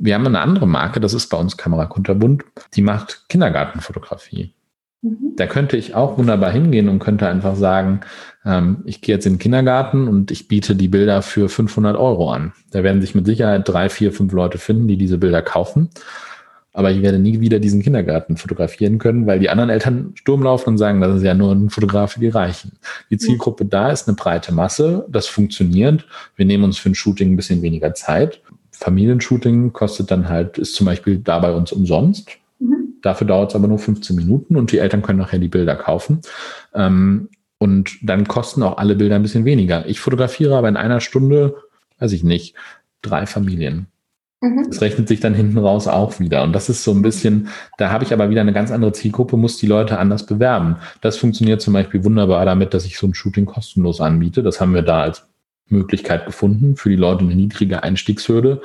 [0.00, 2.42] Wir haben eine andere Marke, das ist bei uns Kamera Kunterbund,
[2.74, 4.52] die macht Kindergartenfotografie.
[5.02, 5.36] Mhm.
[5.36, 8.00] Da könnte ich auch wunderbar hingehen und könnte einfach sagen,
[8.44, 12.32] ähm, ich gehe jetzt in den Kindergarten und ich biete die Bilder für 500 Euro
[12.32, 12.54] an.
[12.72, 15.90] Da werden sich mit Sicherheit drei, vier, fünf Leute finden, die diese Bilder kaufen.
[16.76, 20.68] Aber ich werde nie wieder diesen Kindergarten fotografieren können, weil die anderen Eltern Sturm laufen
[20.68, 22.72] und sagen, das ist ja nur ein Fotograf für die Reichen.
[23.08, 26.06] Die Zielgruppe da ist eine breite Masse, das funktioniert.
[26.36, 28.42] Wir nehmen uns für ein Shooting ein bisschen weniger Zeit.
[28.72, 32.28] Familienshooting kostet dann halt, ist zum Beispiel da bei uns umsonst.
[32.58, 32.96] Mhm.
[33.00, 36.20] Dafür dauert es aber nur 15 Minuten und die Eltern können nachher die Bilder kaufen.
[36.74, 39.86] Ähm, und dann kosten auch alle Bilder ein bisschen weniger.
[39.86, 41.54] Ich fotografiere aber in einer Stunde,
[42.00, 42.54] weiß ich nicht,
[43.00, 43.86] drei Familien.
[44.46, 44.66] Mhm.
[44.68, 46.42] Das rechnet sich dann hinten raus auch wieder.
[46.44, 49.36] Und das ist so ein bisschen, da habe ich aber wieder eine ganz andere Zielgruppe,
[49.36, 50.76] muss die Leute anders bewerben.
[51.00, 54.42] Das funktioniert zum Beispiel wunderbar damit, dass ich so ein Shooting kostenlos anbiete.
[54.42, 55.26] Das haben wir da als
[55.68, 58.62] Möglichkeit gefunden für die Leute eine niedrige Einstiegshürde.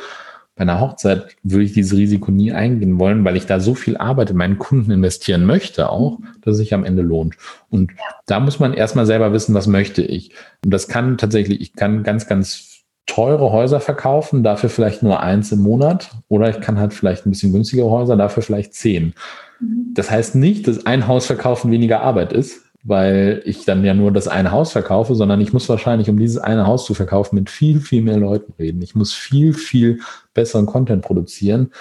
[0.55, 3.97] Bei einer Hochzeit würde ich dieses Risiko nie eingehen wollen, weil ich da so viel
[3.97, 7.35] Arbeit in meinen Kunden investieren möchte auch, dass es sich am Ende lohnt.
[7.69, 7.91] Und
[8.27, 10.35] da muss man erstmal selber wissen, was möchte ich.
[10.63, 12.70] Und das kann tatsächlich, ich kann ganz, ganz
[13.05, 16.11] teure Häuser verkaufen, dafür vielleicht nur eins im Monat.
[16.27, 19.13] Oder ich kann halt vielleicht ein bisschen günstigere Häuser, dafür vielleicht zehn.
[19.59, 19.93] Mhm.
[19.93, 24.11] Das heißt nicht, dass ein Haus verkaufen weniger Arbeit ist, weil ich dann ja nur
[24.11, 27.49] das eine Haus verkaufe, sondern ich muss wahrscheinlich, um dieses eine Haus zu verkaufen, mit
[27.49, 28.81] viel, viel mehr Leuten reden.
[28.81, 29.99] Ich muss viel, viel
[30.33, 31.71] besseren Content produzieren.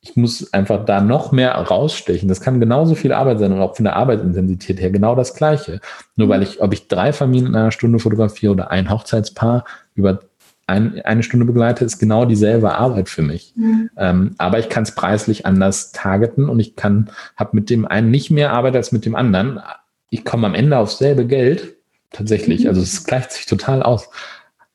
[0.00, 2.28] Ich muss einfach da noch mehr rausstechen.
[2.28, 5.80] Das kann genauso viel Arbeit sein und auch von der Arbeitsintensität her genau das Gleiche.
[6.16, 9.64] Nur weil ich, ob ich drei Familien in einer Stunde fotografiere oder ein Hochzeitspaar
[9.94, 10.20] über
[10.68, 13.54] ein, eine Stunde begleite, ist genau dieselbe Arbeit für mich.
[13.56, 13.90] Mhm.
[13.96, 18.10] Ähm, aber ich kann es preislich anders targeten und ich kann, habe mit dem einen
[18.10, 19.60] nicht mehr Arbeit als mit dem anderen.
[20.10, 21.76] Ich komme am Ende aufs selbe Geld,
[22.10, 22.62] tatsächlich.
[22.62, 22.68] Mhm.
[22.68, 24.10] Also es gleicht sich total aus.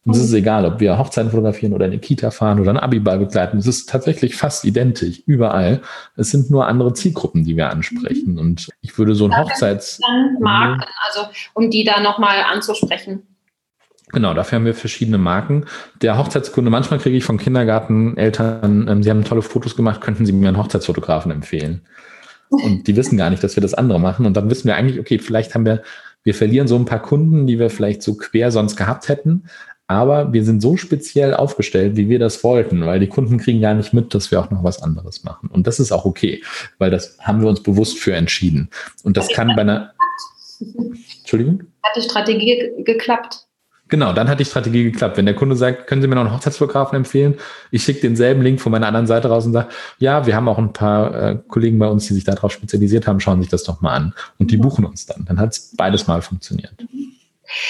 [0.06, 3.20] Und es ist egal, ob wir Hochzeiten fotografieren oder eine Kita fahren oder ein Abiball
[3.20, 3.58] begleiten.
[3.58, 5.82] Es ist tatsächlich fast identisch, überall.
[6.18, 8.34] Es sind nur andere Zielgruppen, die wir ansprechen.
[8.34, 8.40] Mhm.
[8.40, 10.00] Und ich würde so ein Hochzeits...
[10.42, 13.24] Marken, also um die da nochmal anzusprechen.
[14.14, 15.66] Genau, dafür haben wir verschiedene Marken.
[16.02, 20.32] Der Hochzeitskunde, manchmal kriege ich von Kindergarteneltern, ähm, sie haben tolle Fotos gemacht, könnten Sie
[20.32, 21.82] mir einen Hochzeitsfotografen empfehlen?
[22.50, 24.28] Und die wissen gar nicht, dass wir das andere machen.
[24.28, 25.82] Und dann wissen wir eigentlich, okay, vielleicht haben wir,
[26.24, 29.46] wir verlieren so ein paar Kunden, die wir vielleicht so quer sonst gehabt hätten.
[29.88, 33.74] Aber wir sind so speziell aufgestellt, wie wir das wollten, weil die Kunden kriegen gar
[33.74, 35.50] nicht mit, dass wir auch noch was anderes machen.
[35.50, 36.44] Und das ist auch okay,
[36.78, 38.70] weil das haben wir uns bewusst für entschieden.
[39.04, 39.94] Und das kann bei einer.
[41.20, 41.64] Entschuldigung?
[41.82, 43.48] Hat die Strategie geklappt?
[43.94, 45.18] Genau, dann hat die Strategie geklappt.
[45.18, 47.36] Wenn der Kunde sagt, können Sie mir noch einen Hochzeitsfotografen empfehlen?
[47.70, 49.70] Ich schicke denselben Link von meiner anderen Seite raus und sage,
[50.00, 53.20] ja, wir haben auch ein paar äh, Kollegen bei uns, die sich darauf spezialisiert haben,
[53.20, 54.16] schauen sich das doch mal an.
[54.40, 55.26] Und die buchen uns dann.
[55.26, 56.74] Dann hat es beides mal funktioniert.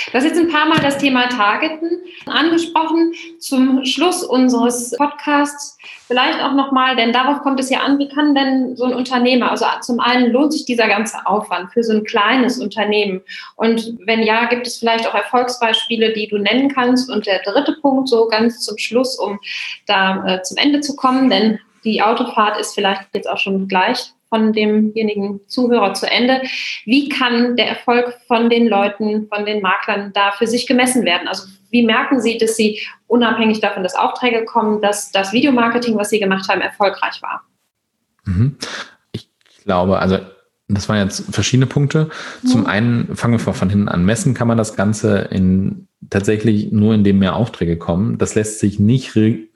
[0.07, 3.13] Du hast jetzt ein paar Mal das Thema Targeten angesprochen.
[3.39, 5.77] Zum Schluss unseres Podcasts
[6.07, 9.51] vielleicht auch nochmal, denn darauf kommt es ja an, wie kann denn so ein Unternehmer,
[9.51, 13.21] also zum einen lohnt sich dieser ganze Aufwand für so ein kleines Unternehmen?
[13.55, 17.09] Und wenn ja, gibt es vielleicht auch Erfolgsbeispiele, die du nennen kannst?
[17.09, 19.39] Und der dritte Punkt, so ganz zum Schluss, um
[19.87, 24.13] da äh, zum Ende zu kommen, denn die Autofahrt ist vielleicht jetzt auch schon gleich
[24.33, 26.41] von demjenigen Zuhörer zu Ende.
[26.85, 31.27] Wie kann der Erfolg von den Leuten, von den Maklern da für sich gemessen werden?
[31.27, 36.09] Also wie merken Sie, dass Sie unabhängig davon, dass Aufträge kommen, dass das Videomarketing, was
[36.09, 37.43] Sie gemacht haben, erfolgreich war?
[38.25, 38.57] Mhm.
[39.11, 39.29] Ich
[39.63, 40.17] glaube, also
[40.67, 42.09] das waren jetzt verschiedene Punkte.
[42.43, 42.65] Zum mhm.
[42.67, 44.03] einen fangen wir von hinten an.
[44.03, 48.17] Messen kann man das Ganze in tatsächlich nur, indem mehr Aufträge kommen.
[48.17, 49.15] Das lässt sich nicht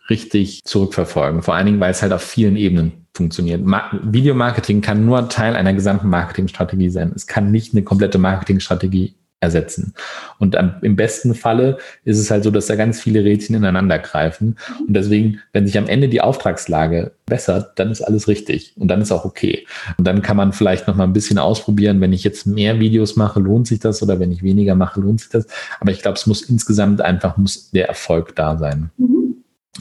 [0.09, 1.41] richtig zurückverfolgen.
[1.41, 3.65] Vor allen Dingen, weil es halt auf vielen Ebenen funktioniert.
[3.65, 7.11] Ma Videomarketing kann nur Teil einer gesamten Marketingstrategie sein.
[7.15, 9.93] Es kann nicht eine komplette Marketingstrategie ersetzen.
[10.39, 13.99] Und am, im besten Falle ist es halt so, dass da ganz viele Rädchen ineinander
[13.99, 14.57] greifen.
[14.87, 19.01] Und deswegen, wenn sich am Ende die Auftragslage bessert, dann ist alles richtig und dann
[19.01, 19.67] ist auch okay.
[19.97, 23.15] Und dann kann man vielleicht noch mal ein bisschen ausprobieren, wenn ich jetzt mehr Videos
[23.15, 25.45] mache, lohnt sich das oder wenn ich weniger mache, lohnt sich das.
[25.79, 28.89] Aber ich glaube, es muss insgesamt einfach muss der Erfolg da sein.
[28.97, 29.16] Mhm.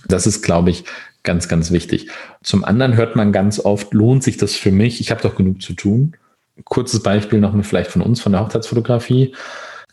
[0.09, 0.85] Das ist, glaube ich,
[1.23, 2.09] ganz, ganz wichtig.
[2.43, 5.01] Zum anderen hört man ganz oft, lohnt sich das für mich?
[5.01, 6.17] Ich habe doch genug zu tun.
[6.65, 9.35] Kurzes Beispiel noch vielleicht von uns, von der Hochzeitsfotografie.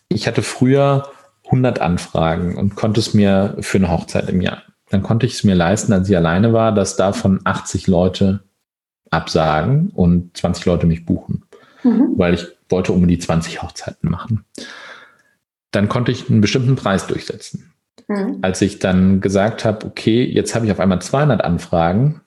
[0.08, 1.10] Ich hatte früher
[1.46, 4.64] 100 Anfragen und konnte es mir für eine Hochzeit im Jahr.
[4.90, 8.44] Dann konnte ich es mir leisten, als ich alleine war, dass davon 80 Leute
[9.10, 11.44] absagen und 20 Leute mich buchen,
[11.84, 12.14] mhm.
[12.16, 14.46] weil ich wollte um die 20 Hochzeiten machen.
[15.72, 17.73] dann konnte ich einen bestimmten Preis durchsetzen.
[18.08, 18.40] Mhm.
[18.42, 22.22] Als ich dann gesagt habe, okay, jetzt habe ich auf einmal 200 Anfragen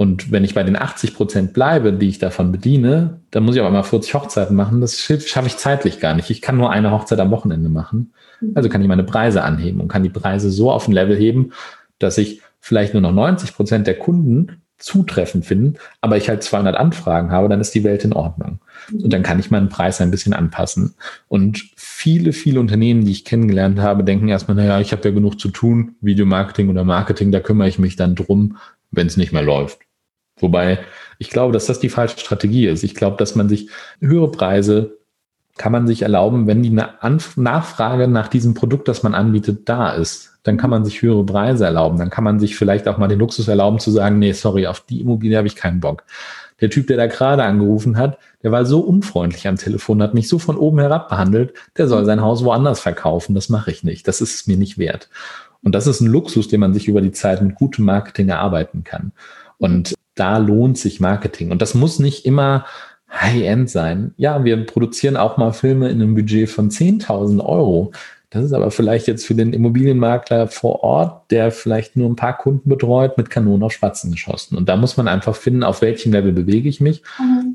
[0.00, 3.60] und wenn ich bei den 80 Prozent bleibe, die ich davon bediene, dann muss ich
[3.60, 4.80] auf einmal 40 Hochzeiten machen.
[4.80, 6.30] Das schaffe ich zeitlich gar nicht.
[6.30, 8.12] Ich kann nur eine Hochzeit am Wochenende machen.
[8.40, 8.52] Mhm.
[8.54, 11.52] Also kann ich meine Preise anheben und kann die Preise so auf ein Level heben,
[11.98, 16.76] dass ich vielleicht nur noch 90 Prozent der Kunden zutreffend finden, aber ich halt 200
[16.76, 18.60] Anfragen habe, dann ist die Welt in Ordnung.
[18.90, 19.02] Mhm.
[19.02, 20.94] Und dann kann ich meinen Preis ein bisschen anpassen.
[21.26, 21.60] Und
[21.98, 25.48] viele, viele Unternehmen, die ich kennengelernt habe, denken erstmal, naja, ich habe ja genug zu
[25.48, 28.56] tun, Videomarketing oder Marketing, da kümmere ich mich dann drum,
[28.92, 29.80] wenn es nicht mehr läuft.
[30.38, 30.78] Wobei
[31.18, 32.84] ich glaube, dass das die falsche Strategie ist.
[32.84, 33.68] Ich glaube, dass man sich
[33.98, 34.98] höhere Preise
[35.56, 40.38] kann man sich erlauben, wenn die Nachfrage nach diesem Produkt, das man anbietet, da ist
[40.48, 41.98] dann kann man sich höhere Preise erlauben.
[41.98, 44.80] Dann kann man sich vielleicht auch mal den Luxus erlauben zu sagen, nee, sorry, auf
[44.80, 46.04] die Immobilie habe ich keinen Bock.
[46.60, 50.28] Der Typ, der da gerade angerufen hat, der war so unfreundlich am Telefon, hat mich
[50.28, 53.34] so von oben herab behandelt, der soll sein Haus woanders verkaufen.
[53.34, 54.08] Das mache ich nicht.
[54.08, 55.08] Das ist es mir nicht wert.
[55.62, 58.84] Und das ist ein Luxus, den man sich über die Zeit mit gutem Marketing erarbeiten
[58.84, 59.12] kann.
[59.58, 61.50] Und da lohnt sich Marketing.
[61.50, 62.64] Und das muss nicht immer
[63.10, 64.14] High-End sein.
[64.16, 67.92] Ja, wir produzieren auch mal Filme in einem Budget von 10.000 Euro.
[68.30, 72.36] Das ist aber vielleicht jetzt für den Immobilienmakler vor Ort, der vielleicht nur ein paar
[72.36, 74.56] Kunden betreut, mit Kanonen auf Spatzen geschossen.
[74.56, 77.02] Und da muss man einfach finden, auf welchem Level bewege ich mich.
[77.18, 77.47] Mhm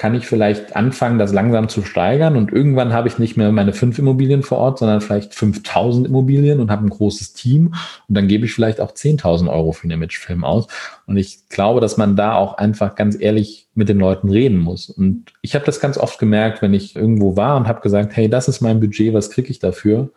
[0.00, 3.74] kann ich vielleicht anfangen, das langsam zu steigern und irgendwann habe ich nicht mehr meine
[3.74, 7.74] fünf Immobilien vor Ort, sondern vielleicht 5000 Immobilien und habe ein großes Team
[8.08, 10.68] und dann gebe ich vielleicht auch 10.000 Euro für einen Imagefilm aus.
[11.04, 14.88] Und ich glaube, dass man da auch einfach ganz ehrlich mit den Leuten reden muss.
[14.88, 18.30] Und ich habe das ganz oft gemerkt, wenn ich irgendwo war und habe gesagt, hey,
[18.30, 20.08] das ist mein Budget, was kriege ich dafür?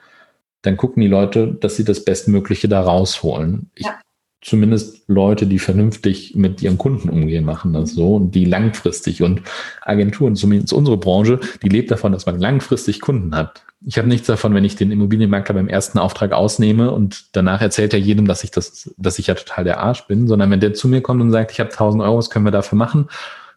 [0.61, 3.69] Dann gucken die Leute, dass sie das Bestmögliche da rausholen.
[3.75, 3.99] Ich ja
[4.43, 9.41] zumindest Leute, die vernünftig mit ihren Kunden umgehen, machen das so und die langfristig und
[9.81, 13.63] Agenturen, zumindest unsere Branche, die lebt davon, dass man langfristig Kunden hat.
[13.85, 17.93] Ich habe nichts davon, wenn ich den Immobilienmakler beim ersten Auftrag ausnehme und danach erzählt
[17.93, 20.73] er jedem, dass ich das, dass ich ja total der Arsch bin, sondern wenn der
[20.73, 23.09] zu mir kommt und sagt, ich habe 1000 Euro, was können wir dafür machen?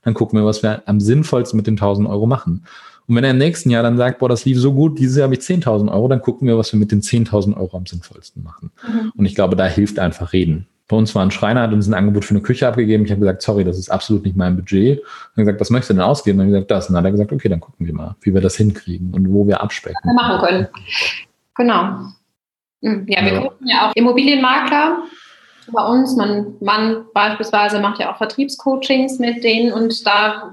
[0.02, 2.64] Dann gucken wir, was wir am sinnvollsten mit den 1000 Euro machen.
[3.08, 5.24] Und wenn er im nächsten Jahr dann sagt, boah, das lief so gut, dieses Jahr
[5.24, 8.42] habe ich 10.000 Euro, dann gucken wir, was wir mit den 10.000 Euro am sinnvollsten
[8.42, 8.72] machen.
[8.86, 9.12] Mhm.
[9.16, 10.66] Und ich glaube, da hilft einfach reden.
[10.88, 13.04] Bei uns war ein Schreiner, hat uns ein Angebot für eine Küche abgegeben.
[13.04, 15.02] Ich habe gesagt, sorry, das ist absolut nicht mein Budget.
[15.34, 16.38] Dann gesagt, was möchtest du denn ausgeben?
[16.38, 16.88] Dann habe ich gesagt, das.
[16.88, 19.32] Und dann hat er gesagt, okay, dann gucken wir mal, wie wir das hinkriegen und
[19.32, 19.98] wo wir abspecken.
[20.04, 20.68] Wir machen können.
[21.56, 22.12] Genau.
[22.82, 23.40] Hm, ja, wir ja.
[23.40, 25.02] gucken ja auch Immobilienmakler
[25.72, 26.14] bei uns.
[26.14, 30.52] Man, man beispielsweise macht ja auch Vertriebscoachings mit denen und da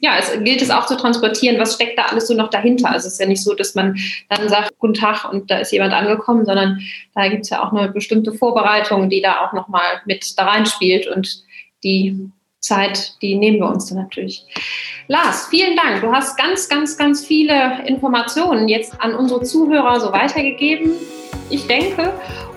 [0.00, 2.90] ja, es gilt es auch zu transportieren, was steckt da alles so noch dahinter.
[2.90, 3.96] Also es ist ja nicht so, dass man
[4.28, 6.80] dann sagt, guten Tag und da ist jemand angekommen, sondern
[7.14, 11.06] da gibt es ja auch eine bestimmte Vorbereitung, die da auch nochmal mit da reinspielt
[11.06, 11.42] und
[11.82, 12.30] die
[12.60, 14.44] Zeit, die nehmen wir uns dann natürlich.
[15.08, 16.00] Lars, vielen Dank.
[16.00, 20.92] Du hast ganz, ganz, ganz viele Informationen jetzt an unsere Zuhörer so weitergegeben.
[21.48, 22.12] Ich denke,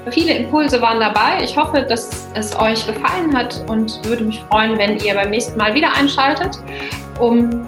[0.09, 1.43] viele Impulse waren dabei.
[1.43, 5.57] Ich hoffe, dass es euch gefallen hat und würde mich freuen, wenn ihr beim nächsten
[5.57, 6.57] Mal wieder einschaltet
[7.19, 7.67] um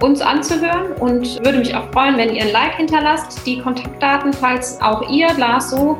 [0.00, 3.46] uns anzuhören und würde mich auch freuen, wenn ihr ein Like hinterlasst.
[3.46, 5.98] Die Kontaktdaten, falls auch ihr Lars so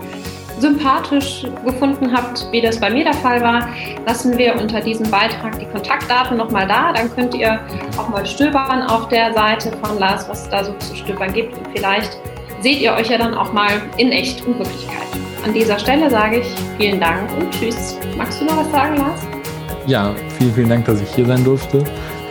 [0.59, 3.68] sympathisch gefunden habt, wie das bei mir der Fall war,
[4.07, 6.93] lassen wir unter diesem Beitrag die Kontaktdaten nochmal da.
[6.93, 7.61] Dann könnt ihr
[7.97, 11.57] auch mal stöbern auf der Seite von Lars, was es da so zu stöbern gibt.
[11.57, 12.18] Und vielleicht
[12.61, 15.07] seht ihr euch ja dann auch mal in echt und Wirklichkeit.
[15.45, 16.47] An dieser Stelle sage ich
[16.78, 17.99] vielen Dank und tschüss.
[18.16, 19.20] Magst du noch was sagen, Lars?
[19.87, 21.85] Ja, vielen, vielen Dank, dass ich hier sein durfte.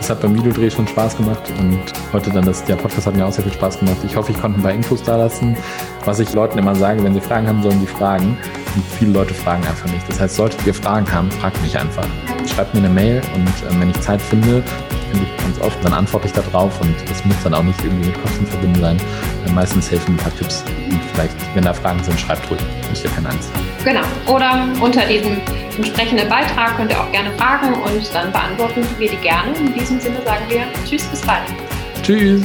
[0.04, 1.80] Es hat beim Videodreh schon Spaß gemacht und
[2.12, 3.96] heute dann das, der Podcast hat mir auch sehr viel Spaß gemacht.
[4.04, 5.56] Ich hoffe, ich konnte ein paar Infos da lassen.
[6.04, 8.36] Was ich Leuten immer sage, wenn sie Fragen haben, sollen die fragen.
[8.74, 10.06] Und viele Leute fragen einfach nicht.
[10.06, 12.04] Das heißt, solltet ihr Fragen haben, fragt mich einfach.
[12.46, 14.62] Schreibt mir eine Mail und äh, wenn ich Zeit finde,
[15.10, 17.82] finde ich ganz oft, dann antworte ich da drauf und das muss dann auch nicht
[17.82, 19.00] irgendwie mit Kosten verbunden sein.
[19.46, 22.60] Äh, meistens helfen ein paar Tipps und vielleicht, wenn da Fragen sind, schreibt ruhig.
[22.90, 23.73] Müsst ihr keine Angst haben.
[23.84, 24.02] Genau.
[24.26, 25.36] Oder unter diesem
[25.76, 29.54] entsprechenden Beitrag könnt ihr auch gerne fragen und dann beantworten wir die gerne.
[29.58, 31.42] In diesem Sinne sagen wir Tschüss, bis bald.
[32.02, 32.42] Tschüss.